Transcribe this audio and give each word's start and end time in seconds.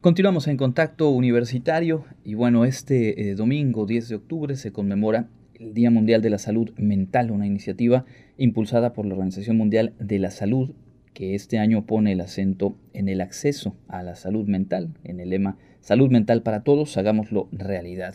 Continuamos 0.00 0.46
en 0.46 0.56
contacto 0.56 1.10
universitario 1.10 2.04
y 2.24 2.34
bueno, 2.34 2.64
este 2.64 3.30
eh, 3.30 3.34
domingo 3.34 3.84
10 3.84 4.08
de 4.08 4.14
octubre 4.14 4.54
se 4.54 4.70
conmemora 4.70 5.28
el 5.54 5.74
Día 5.74 5.90
Mundial 5.90 6.22
de 6.22 6.30
la 6.30 6.38
Salud 6.38 6.70
Mental, 6.76 7.32
una 7.32 7.48
iniciativa 7.48 8.04
impulsada 8.36 8.92
por 8.92 9.06
la 9.06 9.14
Organización 9.14 9.56
Mundial 9.56 9.94
de 9.98 10.20
la 10.20 10.30
Salud 10.30 10.70
que 11.14 11.34
este 11.34 11.58
año 11.58 11.84
pone 11.84 12.12
el 12.12 12.20
acento 12.20 12.76
en 12.92 13.08
el 13.08 13.20
acceso 13.20 13.74
a 13.88 14.04
la 14.04 14.14
salud 14.14 14.46
mental, 14.46 14.94
en 15.02 15.18
el 15.18 15.30
lema 15.30 15.58
Salud 15.80 16.12
mental 16.12 16.44
para 16.44 16.62
todos, 16.62 16.96
hagámoslo 16.96 17.48
realidad. 17.50 18.14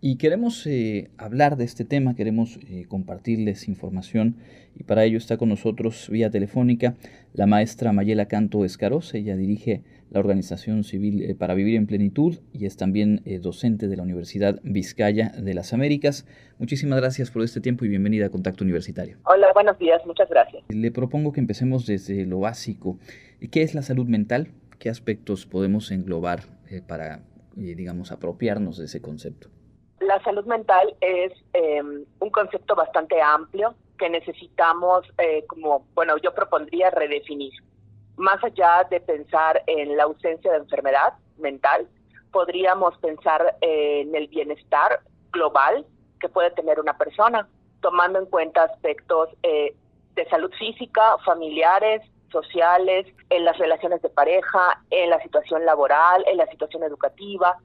Y 0.00 0.16
queremos 0.16 0.66
eh, 0.66 1.10
hablar 1.16 1.56
de 1.56 1.64
este 1.64 1.84
tema, 1.84 2.16
queremos 2.16 2.58
eh, 2.68 2.86
compartirles 2.88 3.68
información 3.68 4.36
y 4.74 4.82
para 4.82 5.04
ello 5.04 5.18
está 5.18 5.36
con 5.36 5.50
nosotros 5.50 6.08
vía 6.10 6.30
telefónica 6.30 6.96
la 7.34 7.46
maestra 7.46 7.92
Mayela 7.92 8.26
Canto 8.26 8.64
Escaroz. 8.64 9.14
Ella 9.14 9.36
dirige 9.36 9.82
la 10.10 10.20
Organización 10.20 10.84
Civil 10.84 11.22
eh, 11.22 11.34
para 11.34 11.54
Vivir 11.54 11.76
en 11.76 11.86
Plenitud 11.86 12.38
y 12.52 12.66
es 12.66 12.76
también 12.76 13.22
docente 13.40 13.88
de 13.88 13.96
la 13.96 14.02
Universidad 14.02 14.60
Vizcaya 14.62 15.30
de 15.36 15.54
las 15.54 15.72
Américas. 15.72 16.26
Muchísimas 16.58 17.00
gracias 17.00 17.30
por 17.30 17.42
este 17.42 17.60
tiempo 17.60 17.84
y 17.84 17.88
bienvenida 17.88 18.26
a 18.26 18.30
Contacto 18.30 18.64
Universitario. 18.64 19.18
Hola, 19.24 19.48
buenos 19.54 19.78
días, 19.78 20.04
muchas 20.06 20.28
gracias. 20.28 20.62
Le 20.68 20.90
propongo 20.90 21.32
que 21.32 21.40
empecemos 21.40 21.86
desde 21.86 22.26
lo 22.26 22.40
básico. 22.40 22.98
¿Qué 23.50 23.62
es 23.62 23.74
la 23.74 23.82
salud 23.82 24.06
mental? 24.06 24.48
¿Qué 24.78 24.90
aspectos 24.90 25.46
podemos 25.46 25.90
englobar 25.90 26.40
para, 26.86 27.20
digamos, 27.54 28.12
apropiarnos 28.12 28.78
de 28.78 28.86
ese 28.86 29.00
concepto? 29.00 29.48
la 30.10 30.20
salud 30.24 30.44
mental 30.44 30.96
es 31.00 31.32
em, 31.52 32.04
un 32.18 32.30
concepto 32.30 32.74
bastante 32.74 33.22
amplio 33.22 33.76
que 33.96 34.10
necesitamos, 34.10 35.06
eh, 35.18 35.44
como, 35.46 35.86
bueno, 35.94 36.16
yo 36.18 36.34
propondría 36.34 36.90
redefinir. 36.90 37.52
Más 38.20 38.44
allá 38.44 38.86
de 38.90 39.00
pensar 39.00 39.62
en 39.66 39.96
la 39.96 40.02
ausencia 40.02 40.52
de 40.52 40.58
enfermedad 40.58 41.14
mental, 41.38 41.88
podríamos 42.30 42.94
pensar 42.98 43.56
en 43.62 44.14
el 44.14 44.28
bienestar 44.28 45.00
global 45.32 45.86
que 46.20 46.28
puede 46.28 46.50
tener 46.50 46.78
una 46.78 46.98
persona, 46.98 47.48
tomando 47.80 48.18
en 48.18 48.26
cuenta 48.26 48.64
aspectos 48.64 49.30
eh, 49.42 49.74
de 50.16 50.28
salud 50.28 50.52
física, 50.58 51.16
familiares, 51.24 52.02
sociales, 52.30 53.06
en 53.30 53.46
las 53.46 53.56
relaciones 53.56 54.02
de 54.02 54.10
pareja, 54.10 54.82
en 54.90 55.08
la 55.08 55.20
situación 55.22 55.64
laboral, 55.64 56.22
en 56.26 56.36
la 56.36 56.46
situación 56.48 56.82
educativa, 56.82 57.56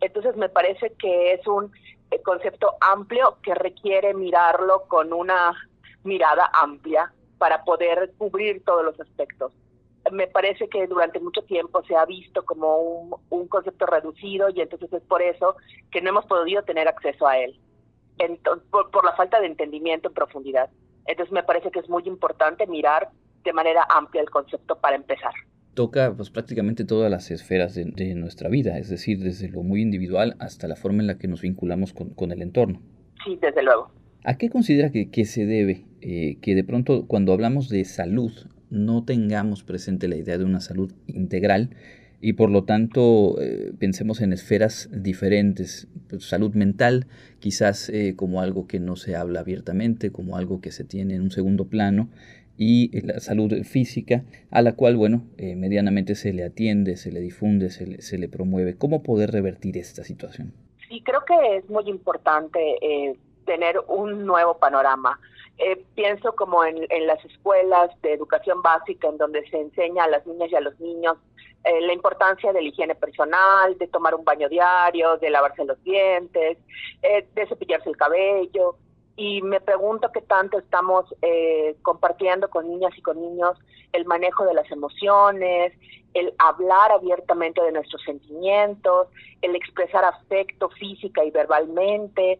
entonces 0.00 0.36
me 0.36 0.48
parece 0.48 0.94
que 0.98 1.34
es 1.34 1.46
un 1.46 1.70
eh, 2.10 2.22
concepto 2.22 2.76
amplio 2.80 3.36
que 3.42 3.54
requiere 3.54 4.14
mirarlo 4.14 4.84
con 4.88 5.12
una 5.12 5.52
mirada 6.02 6.50
amplia 6.54 7.12
para 7.36 7.62
poder 7.62 8.12
cubrir 8.16 8.64
todos 8.64 8.86
los 8.86 8.98
aspectos. 8.98 9.52
Me 10.12 10.26
parece 10.26 10.68
que 10.68 10.86
durante 10.86 11.20
mucho 11.20 11.42
tiempo 11.42 11.82
se 11.84 11.96
ha 11.96 12.04
visto 12.04 12.44
como 12.44 13.18
un, 13.30 13.48
concepto 13.48 13.86
reducido 13.86 14.48
y 14.50 14.60
entonces 14.60 14.92
es 14.92 15.02
por 15.02 15.22
eso 15.22 15.56
que 15.90 16.00
no 16.00 16.10
hemos 16.10 16.26
podido 16.26 16.62
tener 16.62 16.86
acceso 16.88 17.26
a 17.26 17.38
él, 17.38 17.58
por 18.70 19.04
la 19.04 19.14
falta 19.14 19.40
de 19.40 19.46
entendimiento 19.46 20.08
en 20.08 20.14
profundidad. 20.14 20.70
Entonces 21.06 21.32
me 21.32 21.42
parece 21.42 21.70
que 21.70 21.80
es 21.80 21.88
muy 21.88 22.02
importante 22.06 22.66
mirar 22.66 23.08
de 23.42 23.52
manera 23.52 23.86
amplia 23.88 24.20
el 24.22 24.30
concepto 24.30 24.76
para 24.76 24.96
empezar 24.96 25.32
toca 25.78 26.12
pues, 26.16 26.28
prácticamente 26.30 26.84
todas 26.84 27.08
las 27.08 27.30
esferas 27.30 27.72
de, 27.76 28.14
nuestra 28.16 28.48
vida, 28.48 28.78
es 28.78 28.88
decir, 28.88 29.20
desde 29.20 29.48
lo 29.48 29.62
muy 29.62 29.80
individual 29.80 30.34
hasta 30.40 30.66
la 30.66 30.74
forma 30.74 31.02
en 31.02 31.06
la 31.06 31.18
que 31.18 31.28
nos 31.28 31.42
vinculamos 31.42 31.94
con, 31.94 32.32
el 32.32 32.42
entorno. 32.42 32.82
Sí, 33.24 33.38
desde 33.40 33.62
luego. 33.62 33.92
¿A 34.24 34.36
qué 34.38 34.50
considera 34.50 34.90
que, 34.90 35.24
se 35.24 35.46
debe 35.46 35.84
eh, 36.00 36.38
que 36.42 36.56
de 36.56 36.64
pronto 36.64 37.06
cuando 37.06 37.32
hablamos 37.32 37.68
de 37.68 37.84
salud 37.84 38.32
no 38.70 39.04
tengamos 39.04 39.62
presente 39.62 40.08
la 40.08 40.16
idea 40.16 40.38
de 40.38 40.44
una 40.44 40.60
salud 40.60 40.92
integral 41.06 41.70
y 42.20 42.32
por 42.32 42.50
lo 42.50 42.64
tanto 42.64 43.40
eh, 43.40 43.72
pensemos 43.78 44.20
en 44.20 44.32
esferas 44.32 44.88
diferentes? 44.92 45.88
Pues, 46.08 46.24
salud 46.24 46.54
mental 46.54 47.06
quizás 47.38 47.88
eh, 47.90 48.14
como 48.16 48.40
algo 48.40 48.66
que 48.66 48.80
no 48.80 48.96
se 48.96 49.14
habla 49.14 49.40
abiertamente, 49.40 50.10
como 50.10 50.36
algo 50.36 50.60
que 50.60 50.72
se 50.72 50.84
tiene 50.84 51.14
en 51.14 51.22
un 51.22 51.30
segundo 51.30 51.66
plano 51.66 52.08
y 52.56 52.96
eh, 52.96 53.02
la 53.04 53.20
salud 53.20 53.52
física, 53.62 54.24
a 54.50 54.62
la 54.62 54.74
cual, 54.74 54.96
bueno, 54.96 55.22
medianamente 55.38 56.16
se 56.16 56.32
le 56.32 56.44
atiende, 56.44 56.96
se 56.96 57.12
le 57.12 57.20
difunde, 57.20 57.70
se 57.70 57.86
le, 57.86 58.02
se 58.02 58.18
le, 58.18 58.28
promueve. 58.28 58.74
¿Cómo 58.76 59.04
poder 59.04 59.30
revertir 59.30 59.78
esta 59.78 60.02
situación? 60.02 60.52
Sí, 60.88 61.00
creo 61.04 61.20
que 61.24 61.58
es 61.58 61.70
muy 61.70 61.88
importante 61.88 62.58
tener 63.44 63.76
un 63.88 64.26
nuevo 64.26 64.58
panorama. 64.58 65.20
Pienso 65.94 66.34
como 66.34 66.64
en, 66.64 66.86
en, 66.90 67.06
las 67.06 67.24
escuelas 67.24 67.90
de 68.02 68.12
educación 68.12 68.62
básica, 68.62 69.08
en 69.08 69.18
donde 69.18 69.48
se 69.50 69.60
enseña 69.60 70.04
a 70.04 70.08
las 70.08 70.26
niñas 70.26 70.50
y 70.52 70.56
a 70.56 70.60
los 70.60 70.78
niños 70.80 71.16
la 71.64 71.92
importancia 71.92 72.52
de 72.52 72.62
la 72.62 72.68
higiene 72.68 72.94
personal, 72.94 73.76
de 73.76 73.88
tomar 73.88 74.14
un 74.14 74.24
baño 74.24 74.48
diario, 74.48 75.18
de 75.18 75.28
lavarse 75.28 75.64
los 75.66 75.82
dientes, 75.82 76.56
de 77.02 77.46
cepillarse 77.46 77.90
el 77.90 77.96
cabello, 77.96 78.76
y 79.18 79.42
me 79.42 79.60
pregunto 79.60 80.12
qué 80.12 80.20
tanto 80.20 80.60
estamos 80.60 81.04
eh, 81.22 81.74
compartiendo 81.82 82.48
con 82.48 82.68
niñas 82.68 82.96
y 82.96 83.02
con 83.02 83.20
niños 83.20 83.58
el 83.92 84.04
manejo 84.04 84.44
de 84.44 84.54
las 84.54 84.70
emociones, 84.70 85.72
el 86.14 86.32
hablar 86.38 86.92
abiertamente 86.92 87.60
de 87.60 87.72
nuestros 87.72 88.00
sentimientos, 88.04 89.08
el 89.42 89.56
expresar 89.56 90.04
afecto 90.04 90.68
física 90.70 91.24
y 91.24 91.32
verbalmente. 91.32 92.38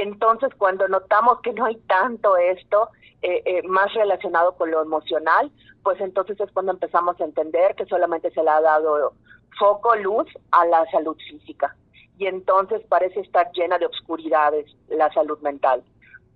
Entonces, 0.00 0.48
cuando 0.56 0.88
notamos 0.88 1.42
que 1.42 1.52
no 1.52 1.66
hay 1.66 1.76
tanto 1.80 2.38
esto, 2.38 2.88
eh, 3.20 3.42
eh, 3.44 3.62
más 3.68 3.92
relacionado 3.92 4.56
con 4.56 4.70
lo 4.70 4.80
emocional, 4.80 5.52
pues 5.82 6.00
entonces 6.00 6.40
es 6.40 6.50
cuando 6.52 6.72
empezamos 6.72 7.20
a 7.20 7.24
entender 7.24 7.74
que 7.74 7.84
solamente 7.84 8.30
se 8.30 8.42
le 8.42 8.48
ha 8.48 8.62
dado 8.62 9.12
foco, 9.58 9.94
luz 9.96 10.26
a 10.52 10.64
la 10.64 10.90
salud 10.90 11.18
física. 11.28 11.76
Y 12.16 12.24
entonces 12.26 12.80
parece 12.88 13.20
estar 13.20 13.52
llena 13.52 13.76
de 13.76 13.84
obscuridades 13.84 14.74
la 14.88 15.12
salud 15.12 15.38
mental. 15.40 15.82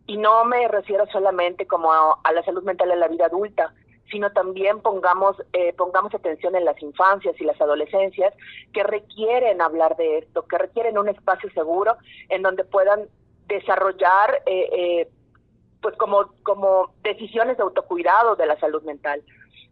Y 0.06 0.18
no 0.18 0.44
me 0.44 0.68
refiero 0.68 1.06
solamente 1.06 1.66
como 1.66 1.90
a, 1.90 2.32
la 2.34 2.42
salud 2.42 2.64
mental 2.64 2.90
en 2.90 3.00
la 3.00 3.08
vida 3.08 3.26
adulta, 3.26 3.72
sino 4.10 4.30
también 4.32 4.82
pongamos, 4.82 5.42
eh, 5.54 5.72
pongamos 5.72 6.14
atención 6.14 6.54
en 6.54 6.66
las 6.66 6.82
infancias 6.82 7.34
y 7.40 7.44
las 7.44 7.58
adolescencias 7.62 8.34
que 8.74 8.82
requieren 8.82 9.62
hablar 9.62 9.96
de 9.96 10.18
esto, 10.18 10.42
que 10.46 10.58
requieren 10.58 10.98
un 10.98 11.08
espacio 11.08 11.50
seguro 11.52 11.96
en 12.28 12.42
donde 12.42 12.64
puedan 12.64 13.08
desarrollar 13.46 14.42
eh, 14.46 14.68
eh, 14.72 15.08
pues 15.80 15.96
como, 15.96 16.32
como 16.42 16.94
decisiones 17.02 17.56
de 17.56 17.62
autocuidado 17.62 18.36
de 18.36 18.46
la 18.46 18.58
salud 18.58 18.82
mental. 18.82 19.22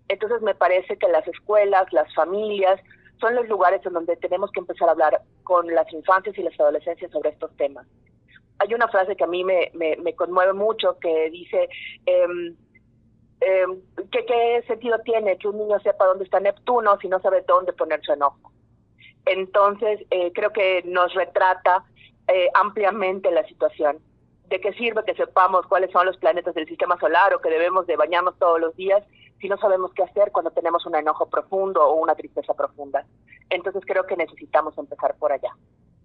Entonces 0.09 0.43
me 0.43 0.55
parece 0.55 0.99
que 0.99 1.09
las 1.09 1.27
escuelas, 1.27 1.91
las 1.93 2.13
familias, 2.15 2.81
son 3.21 3.35
los 3.35 3.49
lugares 3.49 3.85
en 3.87 3.93
donde 3.93 4.17
tenemos 4.17 4.51
que 4.51 4.61
empezar 4.61 4.89
a 4.89 4.93
hablar 4.93 5.23
con 5.45 5.67
las 5.75 5.91
infancias 5.93 6.37
y 6.37 6.43
las 6.43 6.59
adolescencias 6.59 7.11
sobre 7.11 7.31
estos 7.31 7.57
temas 7.57 7.87
hay 8.63 8.75
una 8.75 8.89
frase 8.89 9.17
que 9.17 9.25
a 9.25 9.29
mí 9.29 9.45
me, 9.45 9.71
me, 9.75 10.15
conmueve 10.15 10.53
mucho 10.53 10.99
que 11.01 11.31
dice, 11.31 11.69
eh, 12.07 12.27
¿qué, 14.11 14.65
sentido 14.67 14.99
tiene 15.01 15.37
que 15.39 15.49
un 15.49 15.59
niño 15.59 15.81
sepa 15.81 16.07
dónde 16.07 16.25
está 16.25 16.39
Neptuno 16.39 16.97
si 17.01 17.09
no 17.09 17.21
sabe 17.21 17.45
dónde 17.47 17.73
poner 17.73 18.01
su 18.03 18.13
enojo? 18.13 18.53
Entonces, 19.27 20.01
eh, 20.11 20.33
creo 20.33 20.53
que 20.53 20.83
nos 20.85 21.13
retrata 21.15 21.85
eh, 22.33 22.49
ampliamente 22.55 23.31
la 23.31 23.45
situación. 23.47 23.99
¿De 24.49 24.61
qué 24.61 24.73
sirve 24.75 25.05
que 25.05 25.15
sepamos 25.15 25.67
cuáles 25.67 25.91
son 25.91 26.07
los 26.07 26.17
planetas 26.17 26.55
del 26.55 26.67
sistema 26.67 26.99
solar 26.99 27.35
o 27.35 27.41
que 27.41 27.51
debemos 27.51 27.87
de 27.87 27.97
bañarnos 27.97 28.39
todos 28.39 28.61
los 28.61 28.77
días 28.77 29.03
si 29.41 29.49
no 29.49 29.57
sabemos 29.59 29.93
qué 29.95 30.03
hacer 30.03 30.31
cuando 30.31 30.51
tenemos 30.51 30.85
un 30.87 30.95
enojo 30.95 31.29
profundo 31.29 31.83
o 31.83 31.95
una 31.95 32.15
tristeza 32.15 32.55
profunda? 32.55 33.05
Entonces 33.51 33.83
creo 33.87 34.07
que 34.07 34.17
necesitamos 34.17 34.77
empezar 34.79 35.15
por 35.17 35.33
allá 35.33 35.57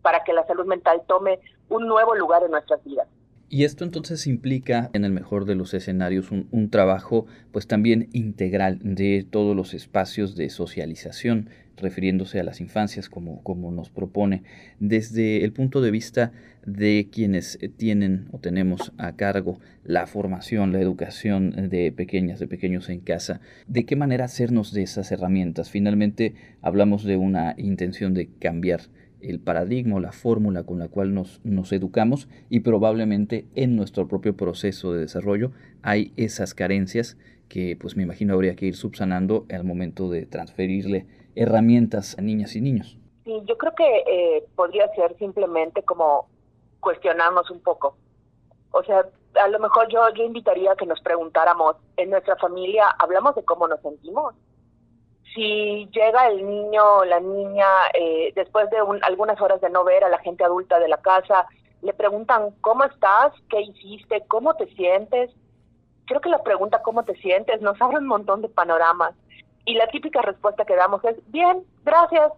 para 0.01 0.23
que 0.23 0.33
la 0.33 0.45
salud 0.47 0.65
mental 0.65 1.01
tome 1.07 1.39
un 1.69 1.87
nuevo 1.87 2.15
lugar 2.15 2.43
en 2.43 2.51
nuestras 2.51 2.83
vidas. 2.83 3.07
Y 3.49 3.63
esto 3.63 3.85
entonces 3.85 4.27
implica, 4.27 4.89
en 4.93 5.05
el 5.05 5.11
mejor 5.11 5.45
de 5.45 5.55
los 5.55 5.73
escenarios, 5.73 6.31
un, 6.31 6.69
trabajo 6.69 7.27
pues 7.53 7.65
también 7.65 8.09
integral 8.11 8.79
de 8.81 9.25
todos 9.29 9.55
los 9.55 9.73
espacios 9.73 10.35
de 10.35 10.49
socialización, 10.49 11.49
refiriéndose 11.77 12.39
a 12.39 12.43
las 12.43 12.61
infancias 12.61 13.09
como, 13.09 13.41
como 13.43 13.71
nos 13.71 13.89
propone, 13.89 14.43
desde 14.79 15.43
el 15.43 15.53
punto 15.53 15.81
de 15.81 15.91
vista 15.91 16.31
de 16.65 17.07
quienes 17.11 17.59
tienen 17.77 18.27
o 18.31 18.39
tenemos 18.39 18.91
a 18.97 19.15
cargo 19.15 19.59
la 19.83 20.05
formación, 20.05 20.73
la 20.73 20.81
educación 20.81 21.69
de 21.69 21.91
pequeñas, 21.91 22.39
de 22.39 22.47
pequeños 22.47 22.89
en 22.89 22.99
casa, 22.99 23.39
de 23.67 23.85
qué 23.85 23.95
manera 23.95 24.25
hacernos 24.25 24.73
de 24.73 24.83
esas 24.83 25.11
herramientas. 25.11 25.69
Finalmente 25.69 26.35
hablamos 26.61 27.03
de 27.05 27.15
una 27.15 27.55
intención 27.57 28.13
de 28.13 28.27
cambiar 28.39 28.81
el 29.21 29.39
paradigma 29.39 29.99
la 29.99 30.11
fórmula 30.11 30.63
con 30.63 30.79
la 30.79 30.87
cual 30.89 31.13
nos, 31.13 31.41
nos 31.43 31.71
educamos 31.71 32.27
y 32.49 32.61
probablemente 32.61 33.45
en 33.55 33.75
nuestro 33.75 34.07
propio 34.07 34.35
proceso 34.35 34.93
de 34.93 35.01
desarrollo 35.01 35.51
hay 35.81 36.11
esas 36.17 36.53
carencias 36.53 37.17
que 37.47 37.77
pues 37.79 37.95
me 37.95 38.03
imagino 38.03 38.33
habría 38.33 38.55
que 38.55 38.67
ir 38.67 38.75
subsanando 38.75 39.45
al 39.49 39.63
momento 39.63 40.09
de 40.09 40.25
transferirle 40.25 41.05
herramientas 41.37 42.17
a 42.17 42.21
niñas 42.21 42.55
y 42.55 42.61
niños. 42.61 42.97
Sí, 43.23 43.41
yo 43.45 43.57
creo 43.57 43.73
que 43.75 44.03
eh, 44.07 44.45
podría 44.55 44.87
ser 44.95 45.17
simplemente 45.17 45.83
como 45.83 46.27
cuestionarnos 46.79 47.49
un 47.51 47.61
poco. 47.61 47.97
O 48.71 48.83
sea, 48.83 49.05
a 49.41 49.47
lo 49.47 49.59
mejor 49.59 49.87
yo, 49.89 50.01
yo 50.15 50.23
invitaría 50.23 50.71
a 50.71 50.75
que 50.75 50.85
nos 50.85 51.01
preguntáramos, 51.01 51.75
en 51.97 52.09
nuestra 52.09 52.35
familia, 52.37 52.85
¿hablamos 52.99 53.35
de 53.35 53.43
cómo 53.43 53.67
nos 53.67 53.81
sentimos? 53.81 54.33
si 55.37 55.87
llega 55.91 56.29
el 56.29 56.45
niño 56.47 56.83
o 56.83 57.05
la 57.05 57.19
niña 57.19 57.67
eh, 57.93 58.33
después 58.35 58.69
de 58.71 58.77
algunas 59.03 59.39
horas 59.39 59.61
de 59.61 59.69
no 59.69 59.83
ver 59.83 60.03
a 60.03 60.09
la 60.09 60.17
gente 60.19 60.43
adulta 60.43 60.79
de 60.79 60.87
la 60.87 60.97
casa, 60.97 61.45
le 61.83 61.93
preguntan, 61.93 62.55
¿cómo 62.61 62.83
estás? 62.85 63.33
¿Qué 63.47 63.61
hiciste? 63.61 64.23
¿Cómo 64.27 64.55
te 64.55 64.65
sientes? 64.73 65.29
Creo 66.05 66.21
que 66.21 66.29
la 66.29 66.41
pregunta, 66.41 66.81
¿cómo 66.81 67.03
te 67.03 67.15
sientes? 67.17 67.61
nos 67.61 67.79
abre 67.79 67.97
un 67.97 68.07
montón 68.07 68.41
de 68.41 68.49
panoramas. 68.49 69.13
Y 69.67 69.73
la 69.73 69.85
típica 69.87 70.21
respuesta 70.21 70.63
que 70.63 70.77
damos 70.77 71.03
es, 71.03 71.17
bien, 71.29 71.63
gracias. 71.83 72.31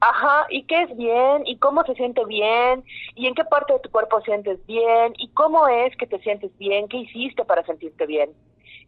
Ajá, 0.00 0.46
¿y 0.50 0.64
qué 0.64 0.82
es 0.82 0.96
bien? 0.96 1.42
¿Y 1.46 1.56
cómo 1.56 1.82
se 1.84 1.94
siente 1.94 2.22
bien? 2.26 2.84
¿Y 3.14 3.26
en 3.26 3.34
qué 3.34 3.44
parte 3.44 3.72
de 3.72 3.80
tu 3.80 3.90
cuerpo 3.90 4.20
sientes 4.20 4.64
bien? 4.66 5.14
¿Y 5.16 5.28
cómo 5.32 5.66
es 5.68 5.96
que 5.96 6.06
te 6.06 6.18
sientes 6.20 6.56
bien? 6.58 6.86
¿Qué 6.88 6.98
hiciste 6.98 7.46
para 7.46 7.64
sentirte 7.64 8.04
bien? 8.04 8.30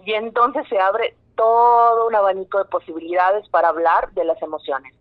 Y 0.04 0.12
entonces 0.12 0.66
se 0.68 0.78
abre 0.78 1.16
todo 1.34 2.08
un 2.08 2.14
abanico 2.14 2.58
de 2.58 2.66
posibilidades 2.66 3.48
para 3.48 3.68
hablar 3.68 4.12
de 4.12 4.26
las 4.26 4.40
emociones. 4.42 4.94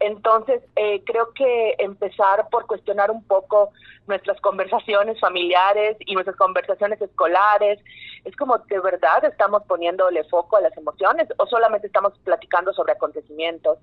Entonces, 0.00 0.62
eh, 0.76 1.02
creo 1.06 1.32
que 1.32 1.74
empezar 1.78 2.48
por 2.50 2.66
cuestionar 2.66 3.10
un 3.10 3.24
poco 3.24 3.70
nuestras 4.06 4.38
conversaciones 4.40 5.18
familiares 5.18 5.96
y 6.00 6.14
nuestras 6.14 6.36
conversaciones 6.36 7.00
escolares, 7.00 7.80
es 8.24 8.36
como, 8.36 8.58
¿de 8.58 8.80
verdad 8.80 9.24
estamos 9.24 9.62
poniéndole 9.64 10.22
foco 10.24 10.56
a 10.56 10.60
las 10.60 10.76
emociones 10.76 11.28
o 11.38 11.46
solamente 11.46 11.86
estamos 11.86 12.12
platicando 12.24 12.72
sobre 12.74 12.92
acontecimientos, 12.92 13.78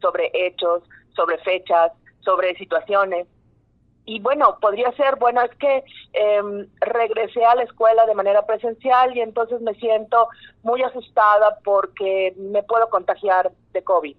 sobre 0.00 0.30
hechos, 0.34 0.82
sobre 1.16 1.38
fechas, 1.38 1.92
sobre 2.20 2.54
situaciones? 2.54 3.26
Y 4.08 4.20
bueno, 4.20 4.58
podría 4.60 4.92
ser, 4.92 5.16
bueno, 5.16 5.42
es 5.42 5.50
que 5.56 5.82
eh, 6.12 6.68
regresé 6.80 7.44
a 7.44 7.56
la 7.56 7.64
escuela 7.64 8.06
de 8.06 8.14
manera 8.14 8.46
presencial 8.46 9.16
y 9.16 9.20
entonces 9.20 9.60
me 9.62 9.74
siento 9.74 10.28
muy 10.62 10.80
asustada 10.84 11.58
porque 11.64 12.32
me 12.36 12.62
puedo 12.62 12.88
contagiar 12.88 13.50
de 13.72 13.82
COVID 13.82 14.16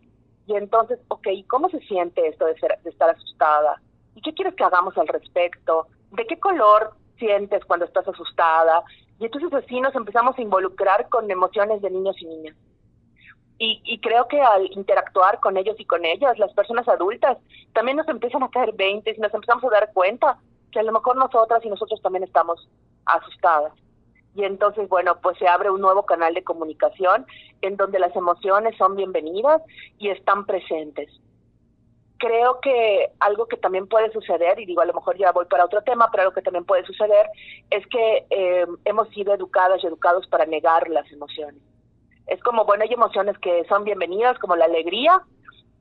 y 0.47 0.55
entonces, 0.55 0.97
ok, 1.09 1.27
¿cómo 1.47 1.69
se 1.69 1.79
siente 1.81 2.25
esto 2.25 2.45
de, 2.45 2.57
ser, 2.57 2.79
de 2.81 2.89
estar 2.89 3.09
asustada? 3.09 3.81
¿Y 4.15 4.21
qué 4.21 4.33
quieres 4.33 4.55
que 4.55 4.63
hagamos 4.63 4.97
al 4.97 5.07
respecto? 5.07 5.87
¿De 6.11 6.25
qué 6.25 6.39
color 6.39 6.93
sientes 7.19 7.65
cuando 7.65 7.85
estás 7.85 8.07
asustada? 8.07 8.81
Y 9.19 9.25
entonces 9.25 9.53
así 9.53 9.81
nos 9.81 9.93
empezamos 9.93 10.37
a 10.37 10.41
involucrar 10.41 11.09
con 11.09 11.29
emociones 11.29 11.81
de 11.81 11.91
niños 11.91 12.15
y 12.21 12.25
niñas. 12.27 12.55
Y, 13.59 13.81
y, 13.83 13.99
creo 13.99 14.27
que 14.27 14.39
al 14.39 14.71
interactuar 14.71 15.39
con 15.39 15.57
ellos 15.57 15.75
y 15.79 15.85
con 15.85 16.05
ellas, 16.05 16.37
las 16.37 16.53
personas 16.53 16.87
adultas, 16.87 17.39
también 17.73 17.97
nos 17.97 18.07
empiezan 18.07 18.43
a 18.43 18.49
caer 18.49 18.71
20 18.73 19.15
y 19.17 19.19
nos 19.19 19.33
empezamos 19.33 19.63
a 19.65 19.69
dar 19.69 19.91
cuenta 19.93 20.37
que 20.71 20.79
a 20.79 20.83
lo 20.83 20.91
mejor 20.91 21.17
nosotras 21.17 21.65
y 21.65 21.69
nosotros 21.69 21.99
también 22.01 22.23
estamos 22.23 22.69
asustadas 23.05 23.73
y 24.37 24.43
entonces, 24.43 24.87
bueno, 24.87 25.17
pues 25.19 25.35
se 25.39 25.47
abre 25.47 25.71
un 25.71 25.81
nuevo 25.81 26.05
canal 26.05 26.35
de 26.35 26.43
comunicación 26.43 27.25
en 27.63 27.75
donde 27.75 27.97
las 27.97 28.15
emociones 28.15 28.77
son 28.77 28.95
bienvenidas 28.95 29.63
y 29.97 30.09
están 30.09 30.45
presentes. 30.45 31.09
Creo 32.19 32.59
que 32.61 33.09
algo 33.19 33.47
que 33.47 33.57
también 33.57 33.87
puede 33.87 34.11
suceder, 34.11 34.59
y 34.59 34.67
digo, 34.67 34.81
a 34.81 34.85
lo 34.85 34.93
mejor 34.93 35.17
ya 35.17 35.31
voy 35.31 35.45
para 35.45 35.65
otro 35.65 35.81
tema, 35.81 36.09
pero 36.11 36.21
algo 36.21 36.35
que 36.35 36.43
también 36.43 36.65
puede 36.65 36.85
suceder 36.85 37.25
es 37.71 37.85
que 37.87 38.27
eh, 38.29 38.67
hemos 38.85 39.09
sido 39.09 39.33
educadas 39.33 39.83
y 39.83 39.87
educados 39.87 40.27
para 40.27 40.45
negar 40.45 40.87
las 40.87 41.11
emociones. 41.11 41.59
Es 42.27 42.39
como, 42.43 42.63
bueno, 42.63 42.83
hay 42.83 42.93
emociones 42.93 43.39
que 43.39 43.65
son 43.67 43.85
bienvenidas, 43.85 44.37
como 44.37 44.55
la 44.55 44.65
alegría, 44.65 45.19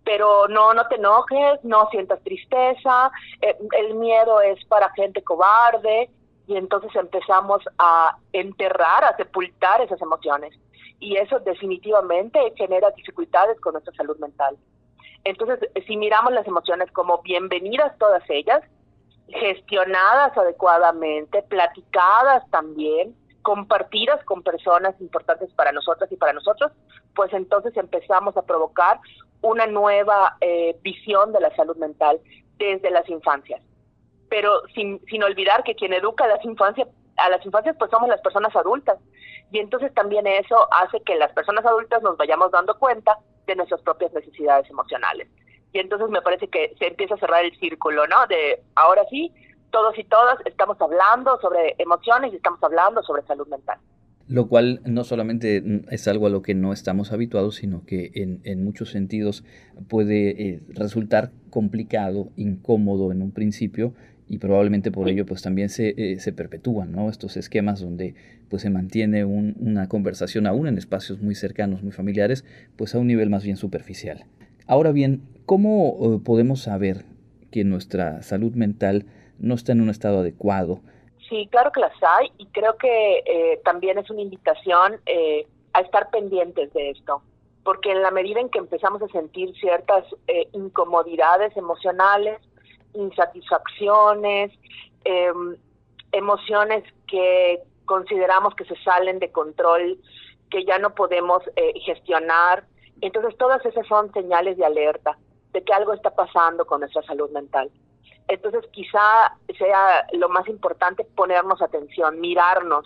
pero 0.03 0.49
no, 0.49 0.73
no 0.73 0.89
te 0.89 0.95
enojes, 0.95 1.63
no 1.63 1.91
sientas 1.91 2.23
tristeza, 2.23 3.11
eh, 3.43 3.55
el 3.79 3.97
miedo 3.97 4.41
es 4.41 4.65
para 4.65 4.91
gente 4.95 5.23
cobarde, 5.23 6.09
y 6.47 6.57
entonces 6.57 6.95
empezamos 6.95 7.63
a 7.79 8.17
enterrar, 8.33 9.05
a 9.05 9.17
sepultar 9.17 9.81
esas 9.81 10.01
emociones. 10.01 10.55
Y 10.99 11.17
eso 11.17 11.41
definitivamente 11.41 12.41
genera 12.57 12.91
dificultades 12.93 13.61
con 13.61 13.73
nuestra 13.73 13.93
salud 13.95 14.17
mental. 14.19 14.57
Entonces, 15.25 15.59
si 15.87 15.97
miramos 15.97 16.33
las 16.33 16.47
emociones 16.47 16.91
como 16.93 17.21
bienvenidas 17.23 17.99
todas 17.99 18.23
ellas, 18.29 18.63
gestionadas 19.29 20.37
adecuadamente, 20.39 21.43
platicadas 21.43 22.49
también, 22.51 23.15
compartidas 23.43 24.25
con 24.25 24.43
personas 24.43 24.99
importantes 25.01 25.53
para 25.55 25.73
nosotras 25.73 26.11
y 26.13 26.17
para 26.17 26.33
nosotros, 26.33 26.73
pues 27.15 27.33
entonces 27.33 27.77
empezamos 27.77 28.37
a 28.37 28.43
provocar 28.43 29.01
una 29.43 29.67
nueva 29.67 30.37
eh, 30.41 30.77
visión 30.83 31.33
de 31.33 31.41
la 31.41 31.55
salud 31.57 31.77
mental 31.77 32.21
desde 32.59 32.91
las 32.91 33.09
infancias 33.09 33.61
pero 34.29 34.63
sin, 34.75 35.01
sin 35.07 35.23
olvidar 35.23 35.63
que 35.65 35.75
quien 35.75 35.93
educa 35.93 36.25
a 36.25 36.29
las 36.29 36.45
infancias, 36.45 36.89
a 37.17 37.31
las 37.31 37.45
infancias 37.45 37.77
pues 37.79 37.91
somos 37.91 38.09
las 38.09 38.21
personas 38.21 38.55
adultas. 38.55 38.99
Y 39.53 39.59
entonces 39.59 39.93
también 39.95 40.27
eso 40.27 40.57
hace 40.73 41.01
que 41.03 41.15
las 41.17 41.33
personas 41.33 41.65
adultas 41.65 42.03
nos 42.03 42.17
vayamos 42.17 42.51
dando 42.51 42.79
cuenta 42.79 43.19
de 43.47 43.57
nuestras 43.57 43.81
propias 43.83 44.13
necesidades 44.13 44.69
emocionales. 44.69 45.29
Y 45.73 45.79
entonces 45.79 46.09
me 46.11 46.23
parece 46.23 46.49
que 46.49 46.75
se 46.79 46.89
empieza 46.89 47.15
a 47.15 47.19
cerrar 47.19 47.45
el 47.45 47.57
círculo, 47.59 48.07
¿no? 48.07 48.27
De 48.27 48.63
ahora 48.75 49.03
sí, 49.11 49.33
todos 49.71 49.97
y 49.99 50.05
todas 50.05 50.39
estamos 50.47 50.81
hablando 50.81 51.39
sobre 51.41 51.75
emociones 51.79 52.33
y 52.33 52.37
estamos 52.37 52.63
hablando 52.63 53.03
sobre 53.03 53.23
salud 53.23 53.47
mental. 53.49 53.79
Lo 54.29 54.49
cual 54.49 54.81
no 54.85 55.05
solamente 55.05 55.63
es 55.91 56.09
algo 56.09 56.27
a 56.27 56.31
lo 56.31 56.43
que 56.43 56.55
no 56.55 56.73
estamos 56.73 57.13
habituados, 57.13 57.57
sino 57.57 57.85
que 57.87 58.11
en, 58.15 58.41
en 58.43 58.65
muchos 58.65 58.91
sentidos 58.91 59.45
puede 59.89 60.31
eh, 60.31 60.61
resultar 60.71 61.31
complicado, 61.51 62.31
incómodo 62.37 63.13
en 63.13 63.23
un 63.23 63.33
principio 63.33 63.93
y 64.29 64.39
probablemente 64.39 64.91
por 64.91 65.09
ello 65.09 65.25
pues 65.25 65.43
también 65.43 65.69
se, 65.69 65.95
eh, 65.97 66.19
se 66.19 66.33
perpetúan 66.33 66.93
¿no? 66.93 67.09
estos 67.09 67.37
esquemas 67.37 67.81
donde 67.81 68.15
pues 68.51 68.63
se 68.63 68.71
mantiene 68.71 69.25
una 69.25 69.89
conversación 69.89 70.47
aún 70.47 70.67
en 70.69 70.79
espacios 70.79 71.21
muy 71.21 71.35
cercanos, 71.35 71.83
muy 71.83 71.93
familiares, 71.93 72.45
pues 72.77 72.95
a 72.95 72.99
un 72.99 73.09
nivel 73.09 73.29
más 73.31 73.45
bien 73.45 73.57
superficial. 73.57 74.25
Ahora 74.67 74.93
bien, 74.93 75.23
¿cómo 75.47 75.97
eh, 76.01 76.21
podemos 76.25 76.63
saber 76.63 77.05
que 77.51 77.65
nuestra 77.65 78.23
salud 78.23 78.55
mental 78.55 79.07
no 79.39 79.55
está 79.55 79.73
en 79.73 79.81
un 79.81 79.91
estado 79.91 80.21
adecuado? 80.21 80.81
Sí, 81.29 81.49
claro 81.51 81.73
que 81.73 81.81
las 81.81 81.93
hay 82.03 82.31
y 82.39 82.47
creo 82.47 82.77
que 82.77 83.19
eh, 83.19 83.61
también 83.65 83.99
es 83.99 84.09
una 84.11 84.23
invitación 84.23 84.95
a 85.73 85.81
estar 85.81 86.09
pendientes 86.11 86.73
de 86.73 86.91
esto, 86.91 87.23
porque 87.65 87.91
en 87.91 88.03
la 88.03 88.11
medida 88.11 88.41
en 88.41 88.49
que 88.49 88.59
empezamos 88.59 89.03
a 89.03 89.09
sentir 89.09 89.53
ciertas 89.59 90.05
incomodidades 90.53 91.55
emocionales, 91.57 92.41
insatisfacciones, 92.95 94.53
em, 95.05 95.57
emociones 96.13 96.85
que 97.07 97.61
consideramos 97.85 98.55
que 98.55 98.65
se 98.65 98.77
salen 98.83 99.19
de 99.19 99.31
control, 99.31 99.99
que 100.51 100.65
ya 100.65 100.79
no 100.79 100.95
podemos 100.95 101.43
eh, 101.57 101.73
gestionar. 101.81 102.65
Entonces 103.01 103.37
todas 103.37 103.65
esas 103.65 103.87
son 103.87 104.13
señales 104.13 104.57
de 104.57 104.65
alerta 104.65 105.17
de 105.53 105.63
que 105.63 105.73
algo 105.73 105.93
está 105.93 106.11
pasando 106.11 106.67
con 106.67 106.81
nuestra 106.81 107.03
salud 107.03 107.31
mental. 107.31 107.71
Entonces 108.29 108.65
quizá 108.73 109.37
sea 109.57 110.07
lo 110.13 110.29
más 110.29 110.49
importante 110.49 111.05
ponernos 111.05 111.63
atención, 111.63 112.21
mirarnos 112.21 112.85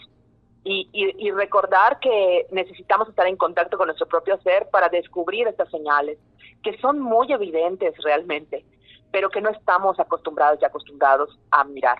y, 0.62 0.88
y, 0.92 1.30
recordar 1.30 1.98
que 2.00 2.46
necesitamos 2.50 3.08
estar 3.08 3.26
en 3.26 3.38
contacto 3.38 3.78
con 3.78 3.86
nuestro 3.86 4.06
propio 4.06 4.38
ser 4.42 4.68
para 4.68 4.90
descubrir 4.90 5.48
estas 5.48 5.70
señales, 5.70 6.18
que 6.62 6.76
son 6.80 7.00
muy 7.00 7.32
evidentes 7.32 7.94
realmente 8.04 8.66
pero 9.12 9.30
que 9.30 9.40
no 9.40 9.50
estamos 9.50 9.98
acostumbrados 9.98 10.58
y 10.60 10.64
acostumbrados 10.64 11.38
a 11.50 11.64
mirar. 11.64 11.98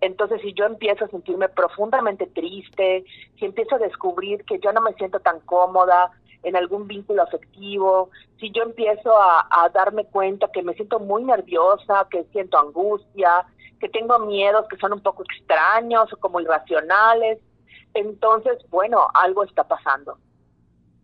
Entonces, 0.00 0.40
si 0.42 0.52
yo 0.52 0.66
empiezo 0.66 1.04
a 1.04 1.08
sentirme 1.08 1.48
profundamente 1.48 2.26
triste, 2.26 3.04
si 3.38 3.44
empiezo 3.44 3.76
a 3.76 3.78
descubrir 3.78 4.44
que 4.44 4.58
yo 4.60 4.72
no 4.72 4.80
me 4.80 4.92
siento 4.94 5.20
tan 5.20 5.40
cómoda 5.40 6.10
en 6.42 6.54
algún 6.54 6.86
vínculo 6.86 7.22
afectivo, 7.22 8.10
si 8.38 8.50
yo 8.52 8.62
empiezo 8.62 9.16
a, 9.20 9.68
darme 9.72 10.04
cuenta 10.04 10.48
que 10.52 10.62
me 10.62 10.74
siento 10.74 11.00
muy 11.00 11.24
nerviosa, 11.24 12.06
que 12.10 12.24
siento 12.24 12.58
angustia, 12.58 13.46
que 13.80 13.88
tengo 13.88 14.18
miedos 14.20 14.66
que 14.68 14.76
son 14.76 14.92
un 14.92 15.00
poco 15.00 15.22
extraños 15.22 16.12
o 16.12 16.16
como 16.18 16.40
irracionales, 16.40 17.40
entonces, 17.94 18.58
bueno, 18.70 19.08
algo 19.14 19.44
está 19.44 19.64
pasando. 19.64 20.18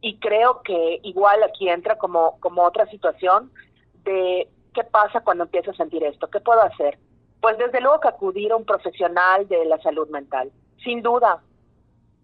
Y 0.00 0.18
creo 0.18 0.62
que 0.62 1.00
igual 1.02 1.42
aquí 1.42 1.68
entra 1.68 1.96
como, 1.96 2.38
como 2.40 2.62
otra 2.62 2.87
situación 2.87 3.50
de 4.04 4.49
¿qué 4.73 4.85
pasa 4.85 5.21
cuando 5.21 5.45
empiezo 5.45 5.71
a 5.71 5.76
sentir 5.76 6.02
esto? 6.05 6.29
¿Qué 6.29 6.41
puedo 6.41 6.62
hacer? 6.62 6.99
Pues 7.41 7.59
desde 7.59 7.81
luego 7.81 8.00
que 8.00 8.09
acudir 8.09 8.52
a 8.52 8.57
un 8.57 8.64
profesional 8.64 9.49
de 9.49 9.64
la 9.64 9.81
salud 9.83 10.09
mental, 10.09 10.50
sin 10.83 11.02
duda. 11.02 11.43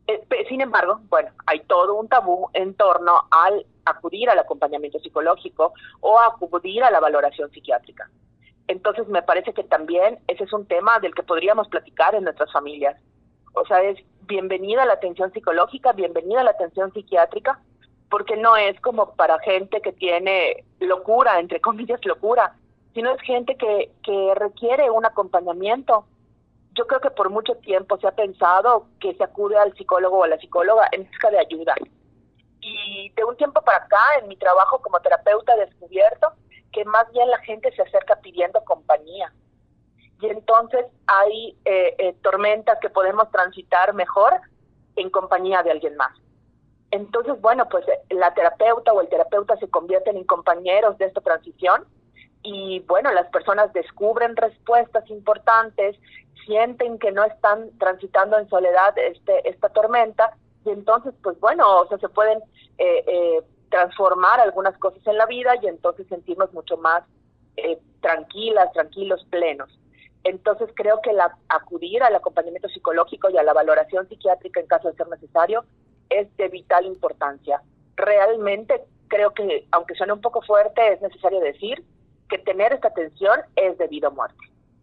Eh, 0.07 0.25
sin 0.49 0.61
embargo, 0.61 1.01
bueno, 1.09 1.31
hay 1.47 1.61
todo 1.61 1.95
un 1.95 2.09
tabú 2.09 2.49
en 2.55 2.75
torno 2.75 3.25
al 3.31 3.67
acudir 3.85 4.31
al 4.31 4.39
acompañamiento 4.39 4.99
psicológico 5.01 5.73
o 6.01 6.19
acudir 6.21 6.83
a 6.85 6.91
la 6.91 7.01
valoración 7.01 7.51
psiquiátrica. 7.51 8.09
Entonces 8.69 9.09
me 9.09 9.23
parece 9.23 9.53
que 9.53 9.65
también 9.65 10.19
ese 10.29 10.45
es 10.45 10.53
un 10.53 10.67
tema 10.67 10.99
del 11.01 11.15
que 11.15 11.23
podríamos 11.23 11.69
platicar 11.69 12.15
en 12.15 12.25
nuestras 12.25 12.53
familias. 12.53 12.97
O 13.55 13.67
sea, 13.67 13.83
es 13.83 13.99
bienvenida 14.23 14.85
la 14.85 14.95
atención 14.95 15.33
psicológica, 15.33 15.93
bienvenida 15.93 16.45
la 16.45 16.51
atención 16.51 16.93
psiquiátrica, 16.93 17.61
porque 18.11 18.37
no 18.37 18.57
es 18.57 18.81
como 18.81 19.15
para 19.15 19.39
gente 19.41 19.81
que 19.81 19.93
tiene 19.93 20.65
locura, 20.81 21.39
entre 21.41 21.61
comillas 21.61 22.05
locura, 22.05 22.55
sino 22.95 23.13
es 23.13 23.21
gente 23.23 23.57
que, 23.57 23.93
que 24.03 24.33
requiere 24.35 24.91
un 24.91 25.05
acompañamiento. 25.05 26.07
Yo 26.73 26.87
creo 26.87 27.01
que 27.01 27.11
por 27.11 27.31
mucho 27.31 27.55
tiempo 27.57 27.99
se 27.99 28.07
ha 28.07 28.13
pensado 28.13 28.87
que 29.01 29.15
se 29.15 29.25
acude 29.25 29.57
al 29.57 29.75
psicólogo 29.75 30.19
o 30.19 30.25
a 30.25 30.29
la 30.29 30.39
psicóloga 30.39 30.89
en 30.93 31.07
busca 31.07 31.31
de 31.31 31.39
ayuda. 31.39 31.75
Y 32.61 33.11
de 33.11 33.25
un 33.25 33.37
tiempo 33.37 33.63
para 33.63 33.79
acá, 33.79 34.19
en 34.21 34.29
mi 34.29 34.37
trabajo 34.37 34.81
como 34.81 35.01
terapeuta, 35.01 35.55
he 35.55 35.67
descubierto 35.67 36.33
que 36.73 36.85
más 36.85 37.11
bien 37.13 37.29
la 37.31 37.39
gente 37.39 37.73
se 37.73 37.83
acerca 37.83 38.17
pidiendo 38.17 38.63
compañía. 38.65 39.33
Y 40.21 40.27
entonces 40.27 40.87
hay 41.07 41.57
eh, 41.65 41.95
eh, 41.99 42.15
tormentas 42.23 42.79
que 42.81 42.91
podemos 42.91 43.31
transitar 43.31 43.95
mejor 43.95 44.41
en 44.97 45.11
compañía 45.11 45.63
de 45.63 45.71
alguien 45.71 45.97
más. 45.97 46.13
Entonces, 46.91 47.41
bueno, 47.41 47.69
pues 47.69 47.87
eh, 47.89 48.15
la 48.15 48.33
terapeuta 48.35 48.93
o 48.93 49.01
el 49.01 49.09
terapeuta 49.09 49.57
se 49.59 49.69
convierten 49.69 50.17
en 50.17 50.25
compañeros 50.25 50.97
de 50.99 51.07
esta 51.07 51.21
transición 51.21 51.85
y 52.43 52.81
bueno, 52.89 53.13
las 53.13 53.29
personas 53.31 53.73
descubren 53.73 54.37
respuestas 54.37 55.09
importantes, 55.11 55.97
sienten 56.47 56.99
que 56.99 57.13
no 57.13 57.25
están 57.25 57.71
transitando 57.79 58.39
en 58.39 58.49
soledad 58.49 58.97
este, 58.97 59.49
esta 59.49 59.69
tormenta 59.69 60.33
y 60.65 60.71
entonces, 60.71 61.15
pues 61.23 61.39
bueno, 61.41 61.81
o 61.81 61.89
sea, 61.89 61.99
se 61.99 62.09
pueden 62.09 62.39
eh, 62.79 63.05
eh, 63.07 63.43
transformar 63.71 64.41
algunas 64.41 64.77
cosas 64.79 65.07
en 65.07 65.17
la 65.17 65.27
vida 65.27 65.55
y 65.63 65.67
entonces 65.67 66.07
sentirnos 66.09 66.53
mucho 66.53 66.77
más 66.77 67.05
eh, 67.57 67.79
tranquilas, 68.01 68.73
tranquilos, 68.73 69.25
plenos. 69.31 69.79
Entonces 70.25 70.69
creo 70.75 71.01
que 71.01 71.13
la, 71.13 71.37
acudir 71.49 72.03
al 72.03 72.15
acompañamiento 72.15 72.69
psicológico 72.69 73.31
y 73.31 73.39
a 73.39 73.43
la 73.43 73.53
valoración 73.53 74.09
psiquiátrica 74.09 74.61
en 74.61 74.67
caso 74.67 74.89
de 74.89 74.97
ser 74.97 75.09
necesario 75.09 75.65
es 76.11 76.35
de 76.37 76.49
vital 76.49 76.87
importancia. 76.87 77.63
Realmente 77.97 78.75
creo 79.09 79.33
que, 79.33 79.67
aunque 79.73 79.95
suene 79.95 80.13
un 80.13 80.21
poco 80.21 80.43
fuerte, 80.43 80.93
es 80.93 81.01
necesario 81.01 81.41
decir 81.41 81.85
que 82.29 82.39
tener 82.39 82.73
esta 82.73 82.89
atención 82.89 83.41
es 83.57 83.77
debido 83.79 84.09
a 84.09 84.11
muerte. 84.11 84.37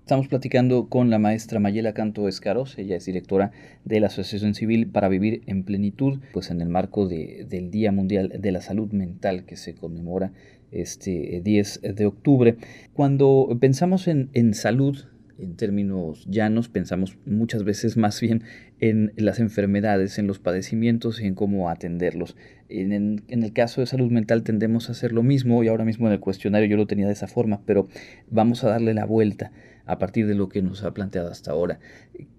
Estamos 0.05 0.27
platicando 0.27 0.87
con 0.87 1.09
la 1.09 1.17
maestra 1.17 1.59
Mayela 1.59 1.95
Canto 1.95 2.27
Escaros, 2.27 2.77
ella 2.77 2.95
es 2.95 3.05
directora 3.05 3.51
de 3.85 3.99
la 3.99 4.05
Asociación 4.05 4.53
Civil 4.53 4.91
para 4.91 5.09
Vivir 5.09 5.41
en 5.47 5.63
Plenitud, 5.63 6.19
pues 6.31 6.51
en 6.51 6.61
el 6.61 6.69
marco 6.69 7.07
de, 7.07 7.45
del 7.49 7.71
Día 7.71 7.91
Mundial 7.91 8.31
de 8.37 8.51
la 8.51 8.61
Salud 8.61 8.91
Mental 8.91 9.45
que 9.45 9.55
se 9.55 9.73
conmemora 9.73 10.31
este 10.69 11.41
10 11.43 11.81
de 11.95 12.05
octubre. 12.05 12.57
Cuando 12.93 13.47
pensamos 13.59 14.07
en, 14.07 14.29
en 14.33 14.53
salud, 14.53 15.05
en 15.39 15.55
términos 15.55 16.23
llanos, 16.27 16.69
pensamos 16.69 17.17
muchas 17.25 17.63
veces 17.63 17.97
más 17.97 18.21
bien 18.21 18.43
en 18.89 19.13
las 19.15 19.39
enfermedades, 19.39 20.19
en 20.19 20.27
los 20.27 20.37
padecimientos 20.37 21.19
y 21.19 21.25
en 21.25 21.33
cómo 21.33 21.69
atenderlos. 21.69 22.35
En, 22.69 23.23
el 23.27 23.53
caso 23.53 23.81
de 23.81 23.87
salud 23.87 24.11
mental 24.11 24.43
tendemos 24.43 24.89
a 24.89 24.91
hacer 24.91 25.11
lo 25.11 25.23
mismo 25.23 25.63
y 25.63 25.67
ahora 25.67 25.85
mismo 25.85 26.07
en 26.07 26.13
el 26.13 26.19
cuestionario 26.19 26.69
yo 26.69 26.77
lo 26.77 26.85
tenía 26.85 27.07
de 27.07 27.13
esa 27.13 27.27
forma, 27.27 27.61
pero 27.65 27.87
vamos 28.29 28.63
a 28.63 28.69
darle 28.69 28.93
la 28.93 29.05
vuelta 29.05 29.51
a 29.85 29.97
partir 29.97 30.27
de 30.27 30.35
lo 30.35 30.49
que 30.49 30.61
nos 30.61 30.83
ha 30.83 30.93
planteado 30.93 31.31
hasta 31.31 31.51
ahora. 31.51 31.79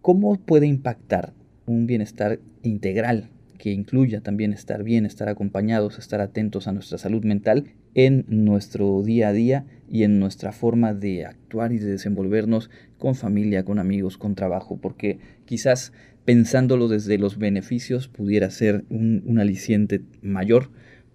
¿Cómo 0.03 0.37
puede 0.37 0.67
impactar 0.67 1.33
un 1.67 1.87
bienestar 1.87 2.39
integral 2.63 3.31
que 3.59 3.73
incluya 3.73 4.21
también 4.21 4.53
estar 4.53 4.85
bien, 4.85 5.07
estar 5.07 5.29
acompañados, 5.29 5.99
estar 5.99 6.21
atentos 6.21 6.69
a 6.69 6.73
nuestra 6.73 6.99
salud 6.99 7.25
mental 7.25 7.65
en 7.95 8.25
nuestro 8.29 9.03
día 9.03 9.29
a 9.29 9.33
día 9.33 9.65
y 9.89 10.05
en 10.05 10.21
nuestra 10.21 10.53
forma 10.53 10.93
de 10.95 11.25
actuar 11.25 11.73
y 11.73 11.79
de 11.79 11.87
desenvolvernos 11.87 12.71
con 12.99 13.15
familia, 13.15 13.65
con 13.65 13.79
amigos, 13.79 14.19
con 14.19 14.35
trabajo, 14.35 14.79
porque 14.81 15.19
quizás 15.47 15.93
pensándolo 16.27 16.89
desde 16.89 17.19
los 17.19 17.39
beneficios 17.39 18.09
pudiera 18.09 18.51
ser 18.51 18.83
un, 18.91 19.39
aliciente 19.41 20.01
mayor 20.23 20.69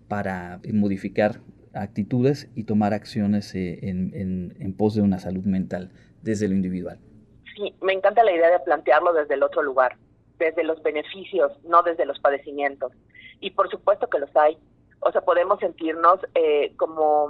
para 0.07 0.59
modificar 0.73 1.41
actitudes 1.73 2.49
y 2.55 2.63
tomar 2.63 2.93
acciones 2.93 3.53
eh, 3.53 3.79
en, 3.83 4.75
pos 4.77 4.95
de 4.95 5.01
una 5.01 5.19
salud 5.19 5.43
mental 5.43 5.91
desde 6.21 6.47
lo 6.47 6.55
individual. 6.55 6.97
Sí, 7.55 7.75
me 7.81 7.93
encanta 7.93 8.23
la 8.23 8.31
idea 8.31 8.49
de 8.49 8.59
plantearlo 8.59 9.13
desde 9.13 9.35
el 9.35 9.43
otro 9.43 9.61
lugar 9.61 9.97
desde 10.39 10.63
los 10.63 10.81
beneficios, 10.81 11.51
no 11.65 11.83
desde 11.83 12.05
los 12.05 12.19
padecimientos. 12.19 12.93
Y 13.41 13.51
por 13.51 13.69
supuesto 13.69 14.09
que 14.09 14.17
los 14.17 14.35
hay. 14.35 14.57
O 15.01 15.11
sea, 15.11 15.21
podemos 15.21 15.59
sentirnos 15.59 16.19
eh, 16.33 16.73
como 16.77 17.29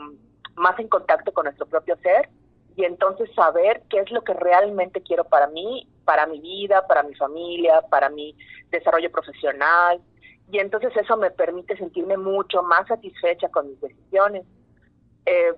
más 0.56 0.80
en 0.80 0.88
contacto 0.88 1.34
con 1.34 1.46
nuestro 1.46 1.66
propio 1.66 1.98
ser 1.98 2.30
y 2.75 2.86
entonces 2.86 3.30
saber 3.36 3.84
qué 3.90 4.00
es 4.00 4.12
lo 4.12 4.24
que 4.24 4.34
realmente 4.34 5.01
quiero 5.01 5.25
para 5.25 5.48
mí, 5.48 5.88
para 6.06 6.25
mi 6.25 6.40
vida, 6.40 6.88
para 6.88 7.04
mi 7.04 7.13
familia, 7.16 7.82
para 7.90 8.10
mi 8.10 8.36
desarrollo 8.70 9.12
profesional. 9.12 10.00
Y 10.51 10.60
entonces 10.60 10.96
eso 10.96 11.18
me 11.18 11.32
permite 11.32 11.78
sentirme 11.78 12.18
mucho 12.18 12.63
más 12.63 12.88
satisfecha 12.88 13.50
con 13.50 13.70
mis 13.70 13.80
decisiones. 13.82 14.46
Eh, 15.25 15.54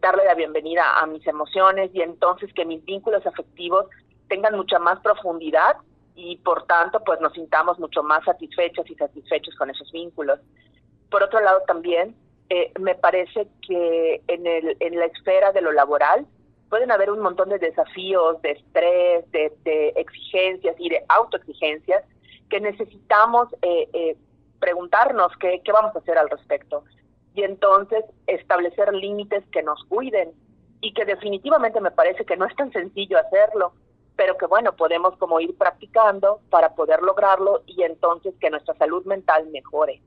darle 0.00 0.24
la 0.24 0.34
bienvenida 0.34 0.98
a 0.98 1.06
mis 1.06 1.26
emociones 1.26 1.90
y 1.94 2.02
entonces 2.02 2.52
que 2.52 2.64
mis 2.64 2.84
vínculos 2.84 3.26
afectivos 3.26 3.86
tengan 4.28 4.54
mucha 4.54 4.78
más 4.78 5.00
profundidad 5.00 5.76
y 6.14 6.36
por 6.38 6.66
tanto 6.66 7.00
pues 7.04 7.20
nos 7.20 7.32
sintamos 7.32 7.78
mucho 7.78 8.02
más 8.02 8.22
satisfechos 8.24 8.88
y 8.90 8.94
satisfechos 8.94 9.54
con 9.56 9.70
esos 9.70 9.90
vínculos. 9.92 10.40
Por 11.10 11.22
otro 11.22 11.40
lado 11.40 11.62
también 11.66 12.14
eh, 12.50 12.72
me 12.78 12.94
parece 12.94 13.48
que 13.66 14.22
en, 14.28 14.46
el, 14.46 14.76
en 14.80 14.98
la 14.98 15.06
esfera 15.06 15.52
de 15.52 15.62
lo 15.62 15.72
laboral 15.72 16.26
pueden 16.68 16.90
haber 16.90 17.10
un 17.10 17.20
montón 17.20 17.48
de 17.48 17.58
desafíos, 17.58 18.40
de 18.42 18.52
estrés, 18.52 19.30
de, 19.30 19.92
exigencias 19.96 20.76
y 20.78 20.88
de 20.88 21.04
autoexigencias 21.08 22.04
que 22.50 22.60
necesitamos 22.60 23.48
eh, 23.62 23.88
eh, 23.92 24.16
preguntarnos 24.60 25.32
qué, 25.38 25.60
qué 25.64 25.72
vamos 25.72 25.94
a 25.94 25.98
hacer 26.00 26.18
al 26.18 26.30
respecto. 26.30 26.84
Y 27.34 27.42
entonces 27.42 28.04
establecer 28.26 28.92
límites 28.92 29.44
que 29.50 29.62
nos 29.62 29.82
cuiden 29.84 30.32
y 30.80 30.92
que 30.92 31.04
definitivamente 31.04 31.80
me 31.80 31.90
parece 31.90 32.24
que 32.24 32.36
no 32.36 32.44
es 32.44 32.54
tan 32.56 32.70
sencillo 32.72 33.18
hacerlo 33.18 33.72
pero 34.16 34.36
que 34.36 34.46
bueno, 34.46 34.74
podemos 34.76 35.16
como 35.16 35.40
ir 35.40 35.56
practicando 35.56 36.40
para 36.50 36.74
poder 36.74 37.02
lograrlo 37.02 37.62
y 37.66 37.82
entonces 37.82 38.34
que 38.40 38.50
nuestra 38.50 38.74
salud 38.74 39.04
mental 39.04 39.46
mejore. 39.52 40.00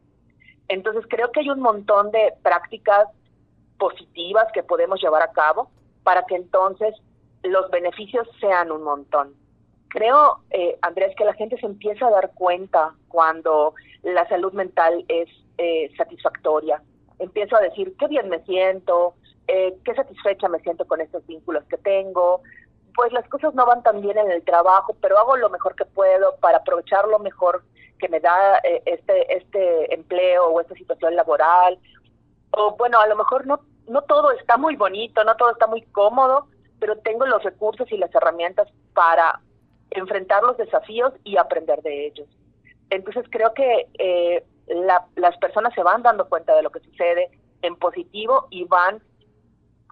Entonces 0.70 1.06
creo 1.10 1.32
que 1.32 1.42
hay 1.42 1.50
un 1.50 1.62
montón 1.62 2.12
de 2.12 2.34
prácticas 2.44 3.08
positivas 3.78 4.48
que 4.54 4.64
podemos 4.64 5.02
llevar 5.02 5.22
a 5.22 5.32
cabo 5.32 5.70
para 6.04 6.24
que 6.24 6.36
entonces 6.36 6.96
los 7.44 7.70
beneficios 7.70 8.28
sean 8.40 8.72
un 8.72 8.84
montón. 8.84 9.34
Creo, 9.90 10.40
eh, 10.52 10.78
Andrés, 10.82 11.16
que 11.16 11.26
la 11.26 11.34
gente 11.34 11.58
se 11.58 11.66
empieza 11.66 12.08
a 12.08 12.12
dar 12.12 12.32
cuenta 12.34 12.94
cuando 13.08 13.74
la 14.04 14.28
salud 14.28 14.54
mental 14.54 15.06
es 15.08 15.30
eh, 15.58 15.92
satisfactoria. 15.98 16.82
Empiezo 17.20 17.56
a 17.56 17.62
decir, 17.62 17.96
qué 17.98 18.08
bien 18.08 18.30
me 18.30 18.44
siento, 18.44 19.16
eh, 19.48 19.76
qué 19.86 19.96
satisfecha 19.96 20.50
me 20.50 20.60
siento 20.60 20.86
con 20.86 21.00
estos 21.02 21.26
vínculos 21.26 21.64
que 21.66 21.78
tengo, 21.78 22.42
pues 22.98 23.14
las 23.14 23.30
cosas 23.30 23.54
no 23.54 23.64
van 23.68 23.84
tan 23.84 24.02
bien 24.02 24.18
en 24.18 24.32
el 24.32 24.44
trabajo, 24.44 24.96
pero 25.00 25.20
hago 25.20 25.38
lo 25.38 25.52
mejor 25.52 25.76
que 25.76 25.86
puedo 25.86 26.36
para 26.38 26.58
aprovechar 26.58 27.08
lo 27.08 27.20
mejor 27.20 27.64
que 28.00 28.10
me 28.10 28.20
da 28.20 28.58
eh, 28.64 28.82
este 28.88 29.38
este 29.38 29.94
empleo 29.94 30.48
o 30.48 30.60
esta 30.60 30.74
situación 30.74 31.16
laboral. 31.16 31.78
O 32.50 32.76
bueno, 32.76 33.00
a 33.00 33.06
lo 33.06 33.16
mejor 33.16 33.46
no 33.46 33.60
no 33.88 34.02
todo 34.02 34.32
está 34.32 34.58
muy 34.58 34.76
bonito, 34.76 35.24
no 35.24 35.36
todo 35.36 35.52
está 35.52 35.68
muy 35.68 35.84
cómodo, 35.84 36.48
pero 36.80 36.98
tengo 36.98 37.28
los 37.28 37.44
recursos 37.44 37.90
y 37.92 37.98
las 37.98 38.14
herramientas 38.16 38.68
para 38.96 39.42
enfrentar 39.92 40.42
los 40.42 40.58
desafíos 40.58 41.14
y 41.24 41.38
aprender 41.38 41.84
de 41.84 42.08
ellos. 42.08 42.28
Entonces 42.90 43.28
creo 43.30 43.54
que 43.54 43.86
eh, 44.00 44.44
las 45.16 45.38
personas 45.38 45.72
se 45.76 45.84
van 45.84 46.02
dando 46.02 46.28
cuenta 46.28 46.56
de 46.56 46.64
lo 46.64 46.72
que 46.72 46.80
sucede 46.80 47.30
en 47.62 47.76
positivo 47.76 48.48
y 48.50 48.64
van 48.64 49.04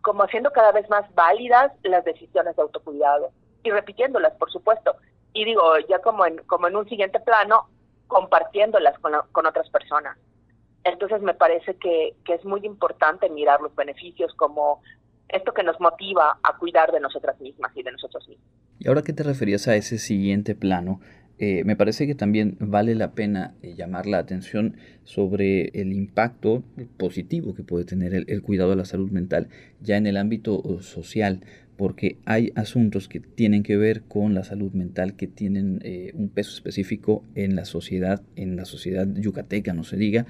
como 0.05 0.21
haciendo 0.21 0.51
cada 0.51 0.71
vez 0.71 0.88
más 0.88 1.03
válidas 1.15 1.71
las 1.81 2.05
decisiones 2.05 2.55
de 2.55 2.62
autocuidado 2.62 3.31
y 3.63 3.71
repitiéndolas, 3.71 4.33
por 4.33 4.51
supuesto. 4.51 4.95
Y 5.33 5.45
digo, 5.45 5.63
ya 5.89 5.97
como 5.97 6.27
en, 6.27 6.38
como 6.45 6.67
en 6.67 6.75
un 6.75 6.88
siguiente 6.88 7.19
plano, 7.19 7.67
compartiéndolas 8.05 9.00
con, 9.00 9.13
con 9.31 9.47
otras 9.47 9.67
personas. 9.71 10.15
Entonces 10.83 11.24
me 11.24 11.33
parece 11.33 11.75
que, 11.77 12.15
que 12.24 12.35
es 12.35 12.45
muy 12.45 12.63
importante 12.67 13.27
mirar 13.31 13.59
los 13.62 13.75
beneficios 13.75 14.31
como 14.35 14.83
esto 15.27 15.55
que 15.55 15.63
nos 15.63 15.79
motiva 15.79 16.38
a 16.43 16.55
cuidar 16.57 16.91
de 16.91 17.00
nosotras 17.00 17.41
mismas 17.41 17.75
y 17.75 17.81
de 17.81 17.91
nosotros 17.91 18.27
mismos. 18.27 18.47
¿Y 18.77 18.88
ahora 18.88 19.01
qué 19.01 19.12
te 19.12 19.24
referías 19.24 19.67
a 19.67 19.75
ese 19.75 19.97
siguiente 19.97 20.53
plano? 20.53 21.00
Eh, 21.38 21.63
me 21.65 21.75
parece 21.75 22.08
que 22.08 22.15
también 22.15 22.56
vale 22.60 22.96
la 22.96 23.12
pena 23.12 23.56
eh, 23.62 23.75
llamar 23.75 24.06
la 24.06 24.20
atención 24.20 24.77
sobre 25.04 25.68
el 25.74 25.92
impacto 25.92 26.63
positivo 26.98 27.54
que 27.54 27.63
puede 27.63 27.84
tener 27.84 28.13
el, 28.13 28.42
cuidado 28.42 28.70
de 28.70 28.77
la 28.77 28.86
salud 28.86 29.12
mental 29.12 29.50
ya 29.82 29.98
en 29.98 30.08
el 30.08 30.15
ámbito 30.15 30.80
social, 30.82 31.42
porque 31.75 32.18
hay 32.24 32.54
asuntos 32.56 33.10
que 33.10 33.20
tienen 33.20 33.63
que 33.63 33.75
ver 33.75 34.04
con 34.04 34.34
la 34.34 34.46
salud 34.46 34.72
mental 34.72 35.18
que 35.18 35.27
tienen 35.27 35.82
eh, 35.84 36.12
un 36.15 36.30
peso 36.30 36.56
específico 36.56 37.25
en 37.36 37.58
la 37.58 37.65
sociedad, 37.65 38.22
en 38.38 38.56
la 38.56 38.63
sociedad 38.63 39.06
yucateca, 39.13 39.74
no 39.74 39.84
se 39.84 39.98
diga, 39.98 40.25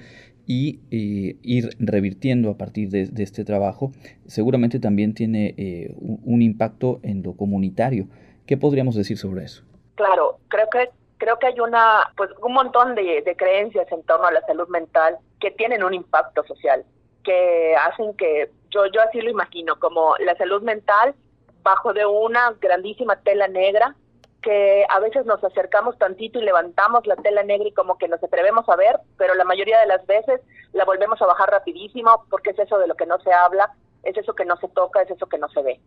y 0.48 0.78
ir 0.90 1.70
revirtiendo 1.80 2.50
a 2.50 2.56
partir 2.56 2.88
de, 2.88 3.10
este 3.16 3.44
trabajo, 3.44 3.92
seguramente 4.26 4.78
también 4.78 5.12
tiene 5.12 5.92
un 5.98 6.40
impacto 6.40 7.00
en 7.02 7.24
lo 7.24 7.32
comunitario. 7.32 8.08
¿Qué 8.46 8.56
podríamos 8.56 8.94
decir 8.94 9.18
sobre 9.18 9.44
eso? 9.44 9.64
Claro, 9.96 10.38
creo 10.48 10.68
que 10.70 10.90
creo 11.18 11.38
que 11.38 11.46
hay 11.46 11.60
una 11.60 12.12
pues 12.16 12.30
un 12.42 12.52
montón 12.52 12.94
de, 12.94 13.34
creencias 13.36 13.90
en 13.90 14.02
torno 14.04 14.26
a 14.26 14.32
la 14.32 14.42
salud 14.42 14.68
mental 14.68 15.18
que 15.40 15.50
tienen 15.50 15.82
un 15.82 15.94
impacto 15.94 16.44
social, 16.44 16.84
que 17.24 17.74
hacen 17.76 18.14
que 18.16 18.50
yo 18.70 18.86
yo 18.86 19.00
así 19.02 19.20
lo 19.20 19.30
imagino 19.30 19.78
como 19.80 20.14
la 20.18 20.36
salud 20.36 20.62
mental 20.62 21.14
bajo 21.62 21.92
de 21.92 22.06
una 22.06 22.52
grandísima 22.60 23.16
tela 23.16 23.48
negra 23.48 23.96
que 24.42 24.86
a 24.88 25.00
veces 25.00 25.26
nos 25.26 25.42
acercamos 25.42 25.98
tantito 25.98 26.38
y 26.38 26.44
levantamos 26.44 27.04
la 27.06 27.16
tela 27.16 27.42
negra 27.42 27.66
y 27.66 27.72
como 27.72 27.98
que 27.98 28.06
nos 28.06 28.22
atrevemos 28.22 28.68
a 28.68 28.76
ver, 28.76 29.00
pero 29.16 29.34
la 29.34 29.44
mayoría 29.44 29.80
de 29.80 29.86
las 29.86 30.06
veces 30.06 30.40
la 30.72 30.84
volvemos 30.84 31.20
a 31.20 31.26
bajar 31.26 31.50
rapidísimo 31.50 32.24
porque 32.30 32.50
es 32.50 32.58
eso 32.58 32.78
de 32.78 32.86
lo 32.86 32.94
que 32.94 33.06
no 33.06 33.18
se 33.20 33.32
habla, 33.32 33.72
es 34.04 34.16
eso 34.16 34.34
que 34.34 34.44
no 34.44 34.56
se 34.58 34.68
toca, 34.68 35.02
es 35.02 35.10
eso 35.10 35.26
que 35.26 35.38
no 35.38 35.48
se 35.48 35.62
ve. 35.62 35.80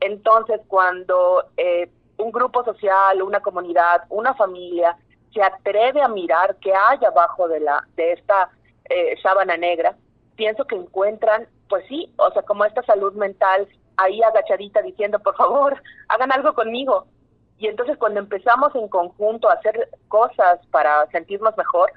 Entonces, 0.00 0.60
cuando 0.66 1.44
eh, 1.58 1.90
un 2.18 2.30
grupo 2.30 2.64
social, 2.64 3.22
una 3.22 3.40
comunidad, 3.40 4.04
una 4.08 4.34
familia 4.34 4.96
se 5.34 5.42
atreve 5.42 6.00
a 6.00 6.08
mirar 6.08 6.56
qué 6.60 6.72
hay 6.72 7.04
abajo 7.04 7.48
de, 7.48 7.60
la, 7.60 7.86
de 7.96 8.12
esta 8.12 8.50
eh, 8.88 9.16
sábana 9.22 9.56
negra, 9.56 9.96
pienso 10.36 10.64
que 10.64 10.76
encuentran, 10.76 11.48
pues 11.68 11.84
sí, 11.88 12.12
o 12.16 12.30
sea, 12.30 12.42
como 12.42 12.64
esta 12.64 12.82
salud 12.84 13.12
mental 13.14 13.68
ahí 13.96 14.22
agachadita 14.22 14.80
diciendo, 14.82 15.18
por 15.18 15.36
favor, 15.36 15.82
hagan 16.08 16.32
algo 16.32 16.54
conmigo. 16.54 17.06
Y 17.58 17.68
entonces 17.68 17.96
cuando 17.98 18.20
empezamos 18.20 18.74
en 18.74 18.88
conjunto 18.88 19.48
a 19.48 19.54
hacer 19.54 19.88
cosas 20.08 20.64
para 20.70 21.06
sentirnos 21.10 21.56
mejor, 21.56 21.92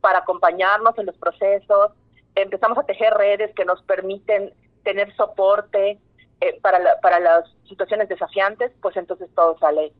para 0.00 0.18
acompañarnos 0.18 0.96
en 0.98 1.06
los 1.06 1.16
procesos, 1.16 1.92
empezamos 2.34 2.78
a 2.78 2.84
tejer 2.84 3.12
redes 3.14 3.54
que 3.54 3.64
nos 3.64 3.82
permiten 3.82 4.52
tener 4.84 5.14
soporte 5.16 5.98
eh, 6.42 6.58
para, 6.60 6.78
para 7.00 7.20
las 7.20 7.44
situaciones 7.68 8.08
desafiantes, 8.08 8.72
pues 8.82 8.96
entonces 8.96 9.28
todo 9.34 9.58
sale 9.58 9.92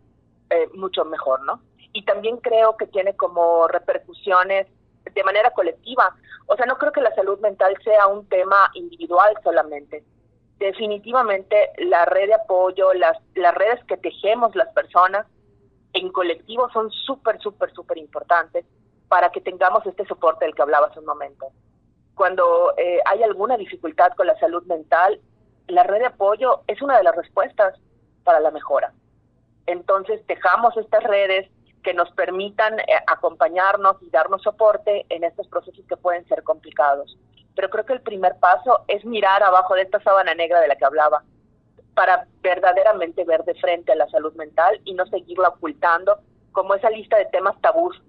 eh, 0.50 0.68
mucho 0.75 1.04
mejor, 1.04 1.42
¿no? 1.44 1.62
Y 1.92 2.04
también 2.04 2.38
creo 2.38 2.76
que 2.76 2.87
tiene 2.87 3.14
como 3.16 3.68
repercusiones 3.68 4.66
de 5.12 5.25
manera 5.25 5.50
colectiva. 5.50 6.14
O 6.46 6.56
sea, 6.56 6.66
no 6.66 6.76
creo 6.78 6.92
que 6.92 7.00
la 7.00 7.14
salud 7.14 7.38
mental 7.40 7.75
sea 7.84 8.06
un 8.06 8.28
tema 8.28 8.70
individual 8.75 9.34
solamente 9.42 10.04
definitivamente 10.62 11.56
la 11.78 12.04
red 12.04 12.28
de 12.28 12.34
apoyo, 12.34 12.94
las, 12.94 13.18
las 13.34 13.54
redes 13.54 13.84
que 13.84 13.96
tejemos 13.96 14.54
las 14.54 14.68
personas 14.68 15.26
en 15.92 16.11
colectivo 16.11 16.70
son 16.72 16.90
súper, 16.90 17.40
súper, 17.40 17.72
súper 17.72 17.99
importantes 17.99 18.64
para 19.08 19.30
que 19.30 19.40
tengamos 19.40 19.84
este 19.87 20.06
soporte 20.06 20.44
del 20.44 20.54
que 20.54 20.62
hablaba 20.62 20.87
hace 20.87 21.00
un 21.00 21.06
momento. 21.06 21.49
Cuando 22.14 22.75
eh, 22.78 23.00
hay 23.04 23.22
alguna 23.22 23.56
dificultad 23.56 24.12
con 24.16 24.26
la 24.26 24.38
salud 24.38 24.64
mental, 24.66 25.20
la 25.69 25.83
red 25.83 26.00
de 26.00 26.07
apoyo 26.07 26.62
es 26.66 26.81
una 26.83 26.97
de 26.99 27.04
las 27.04 27.16
respuestas 27.16 27.75
para 28.25 28.40
la 28.40 28.50
mejora. 28.50 28.92
Entonces, 29.66 30.25
tejamos 30.26 30.76
estas 30.76 31.02
redes 31.04 31.49
que 31.83 31.95
nos 31.95 32.11
permitan 32.12 32.78
eh, 32.81 32.85
acompañarnos 33.07 33.97
y 34.02 34.11
darnos 34.11 34.42
soporte 34.42 35.07
en 35.09 35.25
estos 35.25 35.49
procesos 35.49 35.85
que 35.88 35.97
pueden 35.97 36.26
ser 36.26 36.42
complicados 36.42 37.16
pero 37.54 37.71
creo 37.71 37.85
que 37.85 37.92
el 37.92 38.00
primer 38.00 38.37
paso 38.38 38.85
es 38.88 39.04
mirar 39.04 39.42
abajo 39.42 39.75
de 39.75 39.83
esta 39.83 40.00
sábana 40.00 40.35
negra 40.35 40.61
de 40.61 40.69
la 40.69 40.76
que 40.76 40.85
hablaba, 40.85 41.23
para 41.95 42.26
verdaderamente 42.40 43.25
ver 43.25 43.45
de 43.45 43.54
frente 43.54 43.92
a 43.92 43.97
la 43.97 44.09
salud 44.09 44.33
mental 44.35 44.81
y 44.85 44.95
no 44.95 45.07
seguirla 45.07 45.49
ocultando 45.49 46.19
como 46.52 46.75
esa 46.75 46.88
lista 46.90 47.19
de 47.19 47.26
temas 47.26 47.61
tabús 47.61 48.02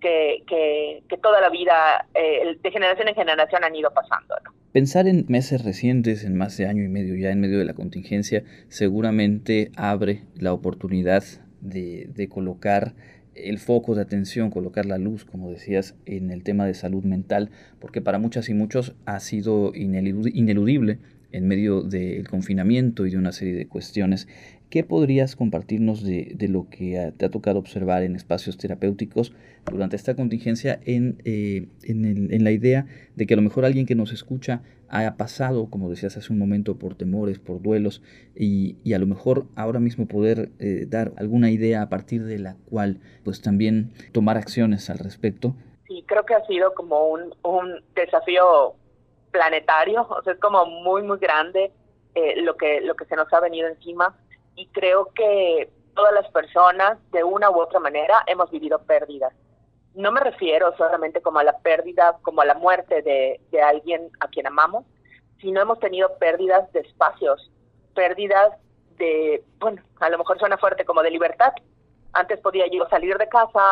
que, 0.00 0.42
que, 0.46 1.16
toda 1.18 1.40
la 1.40 1.50
vida, 1.50 2.06
eh, 2.14 2.56
de 2.60 2.70
generación 2.70 3.08
en 3.08 3.14
generación, 3.14 3.64
han 3.64 3.74
ido 3.74 3.90
pasando. 3.92 4.34
Pensar 4.72 5.06
en 5.06 5.26
meses 5.28 5.64
recientes, 5.64 6.24
en 6.24 6.36
más 6.36 6.56
de 6.56 6.66
año 6.66 6.82
y 6.84 6.88
medio 6.88 7.16
ya 7.16 7.30
en 7.30 7.40
medio 7.40 7.58
de 7.58 7.64
la 7.64 7.74
contingencia, 7.74 8.44
seguramente 8.68 9.70
abre 9.76 10.22
la 10.36 10.52
oportunidad 10.52 11.24
de, 11.60 12.08
de 12.14 12.28
colocar 12.28 12.94
el 13.34 13.58
foco 13.58 13.94
de 13.94 14.02
atención, 14.02 14.50
colocar 14.50 14.86
la 14.86 14.98
luz, 14.98 15.24
como 15.24 15.50
decías, 15.50 15.96
en 16.06 16.30
el 16.30 16.42
tema 16.42 16.66
de 16.66 16.74
salud 16.74 17.04
mental, 17.04 17.50
porque 17.80 18.00
para 18.00 18.18
muchas 18.18 18.48
y 18.48 18.54
muchos 18.54 18.94
ha 19.06 19.20
sido 19.20 19.72
ineludible 19.74 20.98
en 21.32 21.46
medio 21.46 21.82
del 21.82 22.28
confinamiento 22.28 23.06
y 23.06 23.10
de 23.10 23.18
una 23.18 23.32
serie 23.32 23.54
de 23.54 23.68
cuestiones. 23.68 24.28
¿Qué 24.70 24.84
podrías 24.84 25.34
compartirnos 25.34 26.04
de, 26.04 26.36
lo 26.48 26.68
que 26.70 27.12
te 27.16 27.26
ha 27.26 27.30
tocado 27.30 27.58
observar 27.58 28.04
en 28.04 28.14
espacios 28.14 28.56
terapéuticos 28.56 29.32
durante 29.68 29.96
esta 29.96 30.14
contingencia 30.14 30.78
en, 30.84 31.20
eh, 31.24 31.66
en, 31.82 32.44
la 32.44 32.52
idea 32.52 32.86
de 33.16 33.26
que 33.26 33.34
a 33.34 33.36
lo 33.36 33.42
mejor 33.42 33.64
alguien 33.64 33.84
que 33.84 33.96
nos 33.96 34.12
escucha 34.12 34.62
haya 34.88 35.16
pasado, 35.16 35.68
como 35.70 35.90
decías 35.90 36.16
hace 36.16 36.32
un 36.32 36.38
momento, 36.38 36.78
por 36.78 36.94
temores, 36.94 37.40
por 37.40 37.60
duelos 37.60 38.00
y, 38.36 38.76
y 38.84 38.94
a 38.94 39.00
lo 39.00 39.08
mejor 39.08 39.46
ahora 39.56 39.80
mismo 39.80 40.06
poder 40.06 40.50
eh, 40.60 40.84
dar 40.86 41.14
alguna 41.16 41.50
idea 41.50 41.82
a 41.82 41.88
partir 41.88 42.22
de 42.22 42.38
la 42.38 42.54
cual 42.68 43.00
pues 43.24 43.42
también 43.42 43.92
tomar 44.12 44.36
acciones 44.36 44.88
al 44.88 44.98
respecto? 44.98 45.56
Sí, 45.88 46.04
creo 46.06 46.24
que 46.24 46.34
ha 46.34 46.46
sido 46.46 46.74
como 46.74 47.08
un, 47.08 47.34
un 47.42 47.82
desafío 47.96 48.74
planetario, 49.32 50.02
o 50.02 50.22
sea, 50.22 50.32
es 50.32 50.38
como 50.38 50.64
muy, 50.66 51.02
muy 51.02 51.18
grande 51.18 51.72
eh, 52.14 52.40
lo, 52.42 52.56
que, 52.56 52.80
lo 52.82 52.94
que 52.94 53.04
se 53.06 53.16
nos 53.16 53.32
ha 53.32 53.40
venido 53.40 53.66
encima 53.66 54.16
y 54.60 54.66
creo 54.66 55.06
que 55.14 55.70
todas 55.94 56.12
las 56.12 56.30
personas, 56.30 56.98
de 57.12 57.24
una 57.24 57.50
u 57.50 57.58
otra 57.58 57.80
manera, 57.80 58.22
hemos 58.26 58.50
vivido 58.50 58.78
pérdidas. 58.82 59.32
No 59.94 60.12
me 60.12 60.20
refiero 60.20 60.76
solamente 60.76 61.22
como 61.22 61.38
a 61.38 61.44
la 61.44 61.58
pérdida, 61.58 62.18
como 62.20 62.42
a 62.42 62.44
la 62.44 62.54
muerte 62.54 63.00
de, 63.00 63.40
de 63.50 63.62
alguien 63.62 64.10
a 64.20 64.28
quien 64.28 64.46
amamos, 64.46 64.84
sino 65.40 65.62
hemos 65.62 65.80
tenido 65.80 66.18
pérdidas 66.18 66.70
de 66.72 66.80
espacios, 66.80 67.50
pérdidas 67.94 68.52
de, 68.98 69.42
bueno, 69.58 69.82
a 69.98 70.10
lo 70.10 70.18
mejor 70.18 70.38
suena 70.38 70.58
fuerte, 70.58 70.84
como 70.84 71.02
de 71.02 71.10
libertad. 71.10 71.54
Antes 72.12 72.38
podía 72.40 72.66
yo 72.70 72.86
salir 72.90 73.16
de 73.16 73.28
casa, 73.28 73.62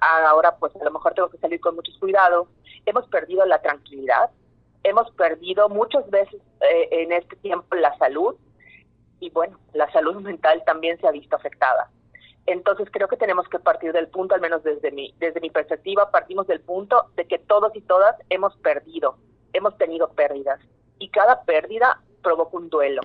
ahora 0.00 0.56
pues 0.56 0.74
a 0.74 0.84
lo 0.84 0.90
mejor 0.90 1.14
tengo 1.14 1.30
que 1.30 1.38
salir 1.38 1.60
con 1.60 1.76
muchos 1.76 1.96
cuidados. 1.98 2.48
Hemos 2.84 3.06
perdido 3.08 3.46
la 3.46 3.62
tranquilidad, 3.62 4.30
hemos 4.82 5.08
perdido 5.12 5.68
muchas 5.68 6.10
veces 6.10 6.40
eh, 6.62 6.88
en 6.90 7.12
este 7.12 7.36
tiempo 7.36 7.76
la 7.76 7.96
salud, 7.98 8.34
y 9.22 9.30
bueno, 9.30 9.56
la 9.72 9.90
salud 9.92 10.16
mental 10.16 10.64
también 10.66 10.98
se 10.98 11.06
ha 11.06 11.12
visto 11.12 11.36
afectada. 11.36 11.88
Entonces 12.46 12.88
creo 12.90 13.06
que 13.06 13.16
tenemos 13.16 13.48
que 13.48 13.60
partir 13.60 13.92
del 13.92 14.08
punto, 14.08 14.34
al 14.34 14.40
menos 14.40 14.64
desde 14.64 14.90
mi, 14.90 15.14
desde 15.20 15.40
mi 15.40 15.48
perspectiva, 15.48 16.10
partimos 16.10 16.48
del 16.48 16.60
punto 16.60 17.06
de 17.14 17.26
que 17.26 17.38
todos 17.38 17.70
y 17.76 17.82
todas 17.82 18.16
hemos 18.30 18.56
perdido, 18.56 19.16
hemos 19.52 19.78
tenido 19.78 20.08
pérdidas 20.08 20.58
y 20.98 21.08
cada 21.10 21.42
pérdida 21.44 22.02
provoca 22.20 22.56
un 22.56 22.68
duelo. 22.68 23.02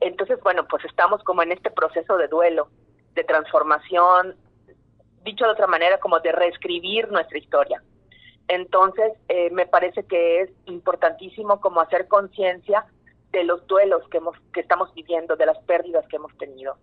Entonces, 0.00 0.40
bueno, 0.42 0.66
pues 0.68 0.84
estamos 0.84 1.22
como 1.22 1.44
en 1.44 1.52
este 1.52 1.70
proceso 1.70 2.16
de 2.16 2.26
duelo, 2.26 2.68
de 3.14 3.22
transformación, 3.22 4.34
dicho 5.22 5.44
de 5.44 5.52
otra 5.52 5.68
manera, 5.68 5.98
como 6.00 6.18
de 6.18 6.32
reescribir 6.32 7.08
nuestra 7.12 7.38
historia. 7.38 7.84
Entonces, 8.48 9.12
eh, 9.28 9.50
me 9.52 9.66
parece 9.66 10.02
que 10.06 10.40
es 10.40 10.50
importantísimo 10.66 11.60
como 11.60 11.80
hacer 11.80 12.08
conciencia 12.08 12.84
de 13.34 13.44
los 13.44 13.66
duelos 13.66 14.08
que, 14.08 14.18
hemos, 14.18 14.36
que 14.52 14.60
estamos 14.60 14.94
viviendo, 14.94 15.34
de 15.36 15.46
las 15.46 15.58
pérdidas 15.64 16.06
que 16.08 16.16
hemos 16.16 16.34
tenido. 16.38 16.76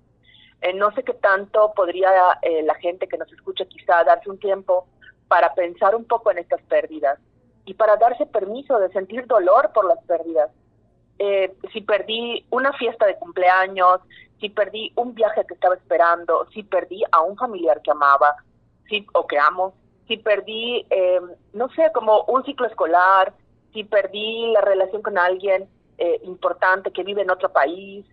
Eh, 0.62 0.74
no 0.74 0.92
sé 0.94 1.04
qué 1.04 1.14
tanto 1.14 1.74
podría 1.74 2.12
eh, 2.42 2.62
la 2.64 2.76
gente 2.76 3.08
que 3.08 3.18
nos 3.18 3.32
escucha 3.32 3.66
quizá 3.66 4.04
darse 4.04 4.30
un 4.30 4.38
tiempo 4.38 4.86
para 5.28 5.54
pensar 5.56 5.96
un 5.96 6.06
poco 6.06 6.30
en 6.30 6.40
estas 6.40 6.62
pérdidas 6.64 7.18
y 7.66 7.74
para 7.74 7.96
darse 7.96 8.26
permiso 8.26 8.78
de 8.80 8.90
sentir 8.90 9.26
dolor 9.28 9.72
por 9.74 9.86
las 9.86 10.04
pérdidas. 10.06 10.52
Eh, 11.20 11.54
si 11.72 11.82
perdí 11.82 12.46
una 12.50 12.74
fiesta 12.74 13.06
de 13.06 13.16
cumpleaños, 13.16 14.02
si 14.40 14.50
perdí 14.50 14.92
un 14.96 15.16
viaje 15.16 15.46
que 15.48 15.54
estaba 15.54 15.76
esperando, 15.76 16.48
si 16.54 16.64
perdí 16.64 17.02
a 17.12 17.22
un 17.22 17.38
familiar 17.38 17.82
que 17.82 17.92
amaba 17.92 18.36
si, 18.90 19.08
o 19.14 19.26
que 19.26 19.40
amo, 19.40 19.74
si 20.08 20.18
perdí, 20.18 20.86
no 21.54 21.70
sé, 21.70 21.90
como 21.94 22.24
un 22.24 22.44
ciclo 22.44 22.68
escolar, 22.68 23.34
si 23.72 23.86
perdí 23.86 24.52
la 24.52 24.60
relación 24.60 25.02
con 25.02 25.18
alguien, 25.18 25.70
eh, 26.02 26.20
importante 26.24 26.92
que 26.92 27.04
vive 27.04 27.22
en 27.22 27.30
otro 27.30 27.50
país. 27.50 28.04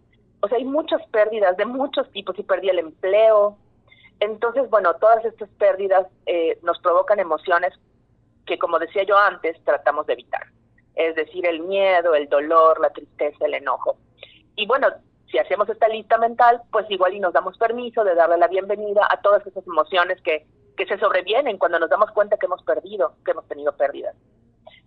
O 0.40 0.48
sea, 0.48 0.59
hay 0.59 0.64
muchas 0.66 1.01
pérdidas 1.07 1.57
de 1.57 1.64
muchos 1.64 2.11
tipos 2.12 2.38
y 2.38 2.42
perdí 2.42 2.68
el 2.68 2.81
empleo. 2.81 3.57
Entonces, 4.20 4.68
bueno, 4.68 4.92
todas 4.96 5.24
estas 5.24 5.48
pérdidas 5.57 6.07
eh, 6.27 6.59
nos 6.62 6.79
provocan 6.81 7.18
emociones 7.18 7.72
que, 8.44 8.59
como 8.59 8.79
decía 8.79 9.05
yo 9.05 9.16
antes, 9.16 9.57
tratamos 9.64 10.07
de 10.07 10.12
evitar. 10.12 10.42
Es 10.96 11.14
decir, 11.14 11.46
el 11.46 11.61
miedo, 11.61 12.14
el 12.14 12.29
dolor, 12.29 12.79
la 12.79 12.90
tristeza, 12.90 13.46
el 13.46 13.55
enojo. 13.55 13.96
Y 14.55 14.66
bueno, 14.66 14.88
si 15.31 15.38
hacemos 15.38 15.66
esta 15.70 15.88
lista 15.88 16.18
mental, 16.18 16.61
pues 16.70 16.85
igual 16.90 17.14
y 17.14 17.20
nos 17.20 17.33
damos 17.33 17.57
permiso 17.57 18.05
de 18.05 18.14
darle 18.14 18.37
la 18.37 18.48
bienvenida 18.48 19.09
a 19.09 19.22
todas 19.22 19.46
esas 19.46 19.66
emociones 19.66 20.20
que, 20.20 20.46
que 20.77 20.85
se 20.85 20.98
sobrevienen 20.98 21.57
cuando 21.57 21.79
nos 21.79 21.88
damos 21.88 22.11
cuenta 22.11 22.37
que 22.37 22.44
hemos 22.44 22.62
perdido, 22.64 23.14
que 23.24 23.31
hemos 23.31 23.48
tenido 23.48 23.72
pérdidas. 23.72 24.14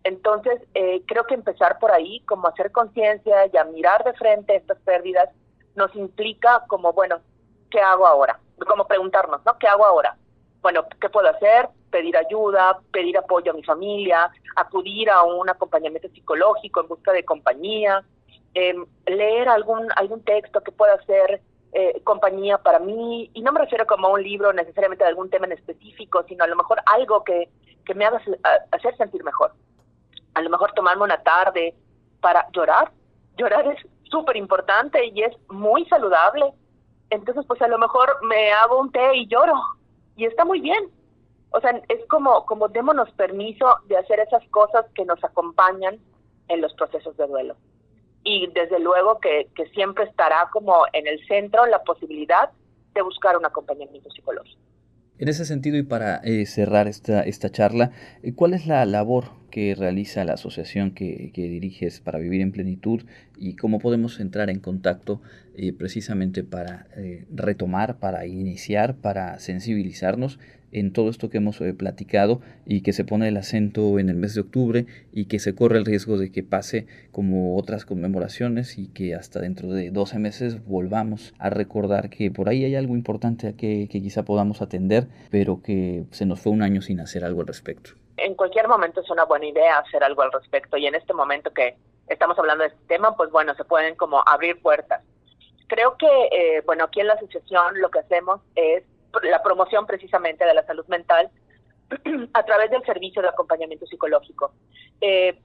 Entonces, 0.03 0.61
eh, 0.73 1.03
creo 1.05 1.25
que 1.25 1.35
empezar 1.35 1.77
por 1.79 1.91
ahí, 1.91 2.21
como 2.21 2.47
hacer 2.47 2.71
conciencia 2.71 3.45
y 3.51 3.57
a 3.57 3.65
mirar 3.65 4.03
de 4.03 4.13
frente 4.13 4.55
estas 4.55 4.79
pérdidas, 4.79 5.29
nos 5.75 5.95
implica 5.95 6.63
como, 6.67 6.91
bueno, 6.93 7.19
¿qué 7.69 7.79
hago 7.79 8.07
ahora? 8.07 8.39
Como 8.67 8.87
preguntarnos, 8.87 9.41
¿no? 9.45 9.57
¿Qué 9.59 9.67
hago 9.67 9.85
ahora? 9.85 10.17
Bueno, 10.61 10.85
¿qué 10.99 11.09
puedo 11.09 11.29
hacer? 11.29 11.69
Pedir 11.91 12.17
ayuda, 12.17 12.79
pedir 12.91 13.17
apoyo 13.17 13.51
a 13.51 13.55
mi 13.55 13.63
familia, 13.63 14.31
acudir 14.55 15.09
a 15.09 15.23
un 15.23 15.49
acompañamiento 15.49 16.09
psicológico 16.09 16.81
en 16.81 16.87
busca 16.87 17.11
de 17.11 17.23
compañía, 17.23 18.03
em, 18.53 18.85
leer 19.05 19.49
algún, 19.49 19.87
algún 19.95 20.23
texto 20.23 20.61
que 20.61 20.71
pueda 20.71 21.01
ser 21.05 21.41
eh, 21.73 22.01
compañía 22.03 22.57
para 22.57 22.79
mí, 22.79 23.29
y 23.33 23.41
no 23.41 23.53
me 23.53 23.61
refiero 23.61 23.85
como 23.85 24.07
a 24.07 24.11
un 24.11 24.21
libro 24.21 24.51
necesariamente 24.51 25.05
de 25.05 25.09
algún 25.09 25.29
tema 25.29 25.45
en 25.45 25.53
específico, 25.53 26.23
sino 26.27 26.43
a 26.43 26.47
lo 26.47 26.57
mejor 26.57 26.81
algo 26.85 27.23
que, 27.23 27.49
que 27.85 27.93
me 27.93 28.05
haga 28.05 28.21
hacer 28.71 28.97
sentir 28.97 29.23
mejor 29.23 29.53
a 30.33 30.41
lo 30.41 30.49
mejor 30.49 30.71
tomarme 30.73 31.03
una 31.03 31.21
tarde 31.23 31.75
para 32.19 32.47
llorar. 32.51 32.91
Llorar 33.37 33.67
es 33.67 33.79
súper 34.03 34.37
importante 34.37 35.05
y 35.05 35.23
es 35.23 35.35
muy 35.49 35.85
saludable. 35.85 36.53
entonces 37.09 37.45
pues 37.47 37.61
a 37.61 37.67
lo 37.67 37.77
mejor 37.77 38.17
me 38.23 38.51
hago 38.51 38.79
un 38.79 38.91
té 38.91 39.15
y 39.15 39.27
lloro 39.27 39.55
y 40.15 40.25
está 40.25 40.45
muy 40.45 40.61
bien. 40.61 40.89
O 41.51 41.59
sea, 41.59 41.71
es 41.89 42.05
como, 42.07 42.45
como 42.45 42.69
démonos 42.69 43.11
permiso 43.11 43.65
de 43.87 43.97
hacer 43.97 44.19
esas 44.19 44.43
cosas 44.49 44.85
que 44.95 45.03
nos 45.03 45.21
acompañan 45.23 45.99
en 46.47 46.61
los 46.61 46.73
procesos 46.73 47.17
de 47.17 47.27
duelo. 47.27 47.55
Y 48.23 48.47
desde 48.47 48.79
luego 48.79 49.19
que, 49.19 49.49
que 49.55 49.65
siempre 49.69 50.05
estará 50.05 50.49
como 50.53 50.85
en 50.93 51.07
el 51.07 51.25
centro 51.27 51.65
la 51.65 51.83
posibilidad 51.83 52.51
de 52.93 53.01
buscar 53.01 53.35
un 53.35 53.45
acompañamiento 53.45 54.09
psicológico. 54.11 54.61
En 55.21 55.27
ese 55.27 55.45
sentido, 55.45 55.77
y 55.77 55.83
para 55.83 56.15
eh, 56.23 56.47
cerrar 56.47 56.87
esta, 56.87 57.21
esta 57.21 57.51
charla, 57.51 57.91
eh, 58.23 58.33
¿cuál 58.33 58.55
es 58.55 58.65
la 58.65 58.83
labor 58.85 59.25
que 59.51 59.75
realiza 59.75 60.25
la 60.25 60.33
asociación 60.33 60.95
que, 60.95 61.31
diriges 61.35 61.99
para 61.99 62.17
vivir 62.17 62.41
en 62.41 62.51
plenitud 62.51 63.03
y 63.37 63.53
cómo 63.53 63.77
podemos 63.77 64.19
entrar 64.19 64.49
en 64.49 64.59
contacto 64.59 65.21
eh, 65.55 65.73
precisamente 65.73 66.43
para 66.43 66.87
retomar, 67.31 67.99
para 67.99 68.25
iniciar, 68.25 68.95
para 68.95 69.37
sensibilizarnos 69.37 70.39
en 70.71 70.93
todo 70.93 71.09
esto 71.09 71.29
que 71.29 71.37
hemos 71.37 71.59
eh, 71.61 71.73
platicado 71.73 72.41
y 72.65 72.81
que 72.81 72.93
se 72.93 73.03
pone 73.03 73.27
el 73.27 73.37
acento 73.37 73.99
en 73.99 74.09
el 74.09 74.15
mes 74.15 74.35
de 74.35 74.41
octubre 74.41 74.85
y 75.11 75.25
que 75.25 75.39
se 75.39 75.55
corre 75.55 75.77
el 75.77 75.85
riesgo 75.85 76.17
de 76.17 76.31
que 76.31 76.43
pase 76.43 76.87
como 77.11 77.57
otras 77.57 77.85
conmemoraciones 77.85 78.77
y 78.77 78.87
que 78.87 79.15
hasta 79.15 79.39
dentro 79.39 79.69
de 79.69 79.91
12 79.91 80.19
meses 80.19 80.65
volvamos 80.65 81.33
a 81.39 81.49
recordar 81.49 82.09
que 82.09 82.31
por 82.31 82.49
ahí 82.49 82.63
hay 82.63 82.75
algo 82.75 82.95
importante 82.95 83.55
que, 83.55 83.87
quizá 83.91 84.23
podamos 84.23 84.61
atender, 84.61 85.07
pero 85.29 85.61
que 85.61 86.05
se 86.11 86.25
nos 86.25 86.41
fue 86.41 86.51
un 86.51 86.63
año 86.63 86.81
sin 86.81 86.99
hacer 86.99 87.23
algo 87.23 87.41
al 87.41 87.47
respecto. 87.47 87.91
En 88.17 88.35
cualquier 88.35 88.67
momento 88.67 89.01
es 89.01 89.09
una 89.09 89.25
buena 89.25 89.45
idea 89.45 89.79
hacer 89.79 90.03
algo 90.03 90.21
al 90.21 90.31
respecto 90.31 90.77
y 90.77 90.87
en 90.87 90.95
este 90.95 91.13
momento 91.13 91.51
que 91.51 91.75
estamos 92.07 92.37
hablando 92.39 92.63
de 92.63 92.69
este 92.69 92.85
tema, 92.87 93.15
pues 93.15 93.31
bueno, 93.31 93.53
se 93.55 93.63
pueden 93.63 93.95
como 93.95 94.21
abrir 94.25 94.61
puertas. 94.61 95.01
Creo 95.67 95.95
que, 95.97 96.07
eh, 96.31 96.61
bueno, 96.65 96.85
aquí 96.85 96.99
en 96.99 97.07
la 97.07 97.13
asociación 97.13 97.79
lo 97.79 97.89
que 97.89 97.99
hacemos 97.99 98.41
es 98.55 98.83
la 99.23 99.43
promoción 99.43 99.85
precisamente 99.85 100.45
de 100.45 100.53
la 100.53 100.65
salud 100.65 100.85
mental 100.87 101.29
a 102.33 102.43
través 102.43 102.71
del 102.71 102.83
servicio 102.83 103.21
de 103.21 103.29
acompañamiento 103.29 103.85
psicológico. 103.85 104.53
Eh, 104.99 105.39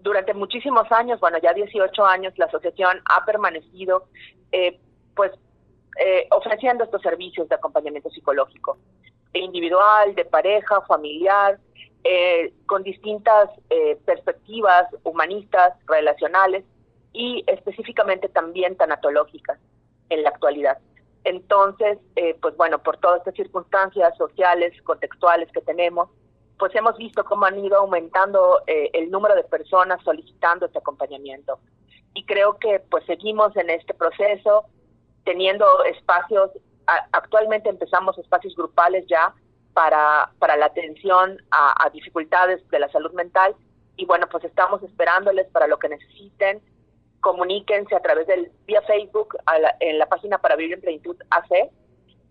durante 0.00 0.34
muchísimos 0.34 0.90
años, 0.92 1.20
bueno, 1.20 1.38
ya 1.38 1.52
18 1.52 2.06
años, 2.06 2.32
la 2.36 2.46
asociación 2.46 3.00
ha 3.06 3.24
permanecido, 3.24 4.08
eh, 4.52 4.78
pues, 5.14 5.32
eh, 5.98 6.26
ofreciendo 6.30 6.84
estos 6.84 7.02
servicios 7.02 7.48
de 7.48 7.54
acompañamiento 7.54 8.10
psicológico, 8.10 8.78
individual, 9.32 10.14
de 10.14 10.24
pareja, 10.24 10.80
familiar, 10.82 11.58
con 12.66 12.84
distintas 12.84 13.50
perspectivas 14.04 14.86
humanistas, 15.02 15.74
relacionales 15.88 16.64
y 17.12 17.42
específicamente 17.48 18.28
también 18.28 18.76
tanatológicas 18.76 19.58
en 20.08 20.22
la 20.22 20.28
actualidad. 20.28 20.78
Entonces, 21.26 21.98
eh, 22.14 22.38
pues 22.40 22.56
bueno, 22.56 22.78
por 22.78 22.98
todas 22.98 23.18
estas 23.18 23.34
circunstancias 23.34 24.16
sociales, 24.16 24.80
contextuales 24.82 25.50
que 25.50 25.60
tenemos, 25.60 26.08
pues 26.56 26.72
hemos 26.76 26.96
visto 26.96 27.24
cómo 27.24 27.46
han 27.46 27.58
ido 27.58 27.78
aumentando 27.78 28.62
eh, 28.68 28.90
el 28.92 29.10
número 29.10 29.34
de 29.34 29.42
personas 29.42 30.00
solicitando 30.04 30.66
este 30.66 30.78
acompañamiento. 30.78 31.58
Y 32.14 32.24
creo 32.26 32.58
que 32.58 32.78
pues 32.78 33.04
seguimos 33.06 33.56
en 33.56 33.70
este 33.70 33.92
proceso, 33.92 34.66
teniendo 35.24 35.66
espacios, 35.82 36.52
actualmente 37.10 37.70
empezamos 37.70 38.16
espacios 38.18 38.54
grupales 38.54 39.04
ya 39.08 39.34
para, 39.74 40.30
para 40.38 40.56
la 40.56 40.66
atención 40.66 41.42
a, 41.50 41.86
a 41.86 41.90
dificultades 41.90 42.66
de 42.68 42.78
la 42.78 42.88
salud 42.92 43.12
mental 43.14 43.56
y 43.96 44.06
bueno, 44.06 44.28
pues 44.30 44.44
estamos 44.44 44.80
esperándoles 44.84 45.48
para 45.48 45.66
lo 45.66 45.80
que 45.80 45.88
necesiten 45.88 46.62
comuníquense 47.26 47.92
a 47.96 47.98
través 47.98 48.28
del 48.28 48.52
vía 48.66 48.80
Facebook 48.82 49.36
en 49.80 49.98
la 49.98 50.06
página 50.06 50.38
para 50.38 50.54
vivir 50.54 50.74
en 50.74 50.80
plenitud 50.80 51.16
AC. 51.30 51.72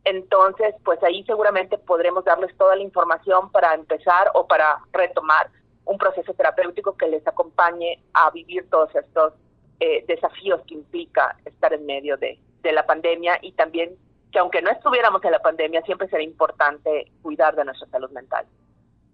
Entonces, 0.06 0.74
pues 0.86 1.04
ahí 1.04 1.22
seguramente 1.26 1.78
podremos 1.78 2.24
darles 2.24 2.56
toda 2.56 2.78
la 2.78 2.82
información 2.82 3.52
para 3.52 3.74
empezar 3.74 4.32
o 4.36 4.48
para 4.48 4.80
retomar 4.94 5.50
un 5.84 5.98
proceso 5.98 6.34
terapéutico 6.34 6.96
que 6.96 7.10
les 7.10 7.28
acompañe 7.28 8.02
a 8.14 8.32
vivir 8.32 8.70
todos 8.70 8.96
estos 8.96 9.34
eh, 9.82 10.06
desafíos 10.08 10.62
que 10.66 10.76
implica 10.76 11.36
estar 11.44 11.74
en 11.74 11.86
medio 11.86 12.16
de, 12.16 12.40
de 12.64 12.72
la 12.72 12.86
pandemia 12.86 13.38
y 13.42 13.52
también 13.52 13.98
que 14.32 14.40
aunque 14.40 14.62
no 14.62 14.72
estuviéramos 14.72 15.22
en 15.26 15.32
la 15.32 15.42
pandemia, 15.42 15.82
siempre 15.82 16.08
será 16.08 16.24
importante 16.24 17.12
cuidar 17.22 17.54
de 17.58 17.66
nuestra 17.66 17.90
salud 17.90 18.12
mental. 18.12 18.46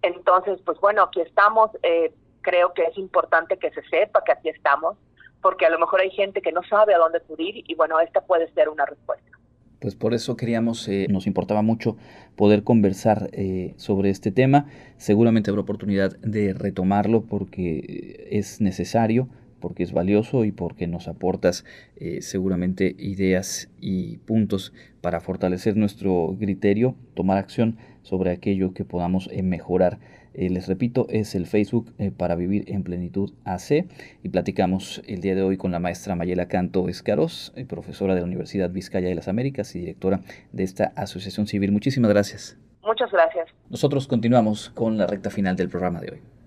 Entonces, 0.02 0.60
pues 0.64 0.78
bueno, 0.78 1.02
aquí 1.02 1.22
estamos. 1.22 1.72
Eh, 1.82 2.14
creo 2.40 2.72
que 2.72 2.84
es 2.84 2.96
importante 2.96 3.58
que 3.58 3.72
se 3.72 3.82
sepa 3.88 4.22
que 4.22 4.30
aquí 4.30 4.48
estamos 4.48 4.96
porque 5.42 5.66
a 5.66 5.70
lo 5.70 5.78
mejor 5.78 6.00
hay 6.00 6.10
gente 6.10 6.40
que 6.40 6.52
no 6.52 6.62
sabe 6.62 6.94
a 6.94 6.98
dónde 6.98 7.18
acudir 7.18 7.64
y 7.66 7.74
bueno, 7.74 8.00
esta 8.00 8.20
puede 8.22 8.50
ser 8.52 8.68
una 8.68 8.86
respuesta. 8.86 9.32
Pues 9.80 9.96
por 9.96 10.14
eso 10.14 10.36
queríamos, 10.36 10.86
eh, 10.86 11.08
nos 11.10 11.26
importaba 11.26 11.60
mucho 11.60 11.96
poder 12.36 12.62
conversar 12.62 13.28
eh, 13.32 13.74
sobre 13.76 14.10
este 14.10 14.30
tema. 14.30 14.66
Seguramente 14.96 15.50
habrá 15.50 15.62
oportunidad 15.62 16.16
de 16.20 16.54
retomarlo 16.54 17.24
porque 17.24 18.28
es 18.30 18.60
necesario, 18.60 19.28
porque 19.58 19.82
es 19.82 19.92
valioso 19.92 20.44
y 20.44 20.52
porque 20.52 20.86
nos 20.86 21.08
aportas 21.08 21.64
eh, 21.96 22.22
seguramente 22.22 22.94
ideas 22.96 23.70
y 23.80 24.18
puntos 24.18 24.72
para 25.00 25.20
fortalecer 25.20 25.76
nuestro 25.76 26.36
criterio, 26.38 26.94
tomar 27.14 27.38
acción 27.38 27.76
sobre 28.02 28.30
aquello 28.30 28.74
que 28.74 28.84
podamos 28.84 29.28
mejorar 29.42 29.98
eh, 30.34 30.50
les 30.50 30.66
repito, 30.66 31.06
es 31.10 31.34
el 31.34 31.46
Facebook 31.46 31.92
eh, 31.98 32.10
para 32.10 32.34
vivir 32.34 32.64
en 32.68 32.82
plenitud 32.82 33.32
AC 33.44 33.86
y 34.22 34.28
platicamos 34.30 35.02
el 35.06 35.20
día 35.20 35.34
de 35.34 35.42
hoy 35.42 35.56
con 35.56 35.72
la 35.72 35.78
maestra 35.78 36.14
Mayela 36.14 36.48
Canto 36.48 36.88
Escaros, 36.88 37.52
eh, 37.56 37.64
profesora 37.64 38.14
de 38.14 38.20
la 38.20 38.26
Universidad 38.26 38.70
Vizcaya 38.70 39.08
de 39.08 39.14
las 39.14 39.28
Américas 39.28 39.74
y 39.76 39.80
directora 39.80 40.20
de 40.52 40.62
esta 40.64 40.92
asociación 40.96 41.46
civil. 41.46 41.72
Muchísimas 41.72 42.10
gracias. 42.10 42.56
Muchas 42.82 43.10
gracias. 43.10 43.48
Nosotros 43.68 44.08
continuamos 44.08 44.70
con 44.70 44.98
la 44.98 45.06
recta 45.06 45.30
final 45.30 45.56
del 45.56 45.68
programa 45.68 46.00
de 46.00 46.12
hoy. 46.12 46.41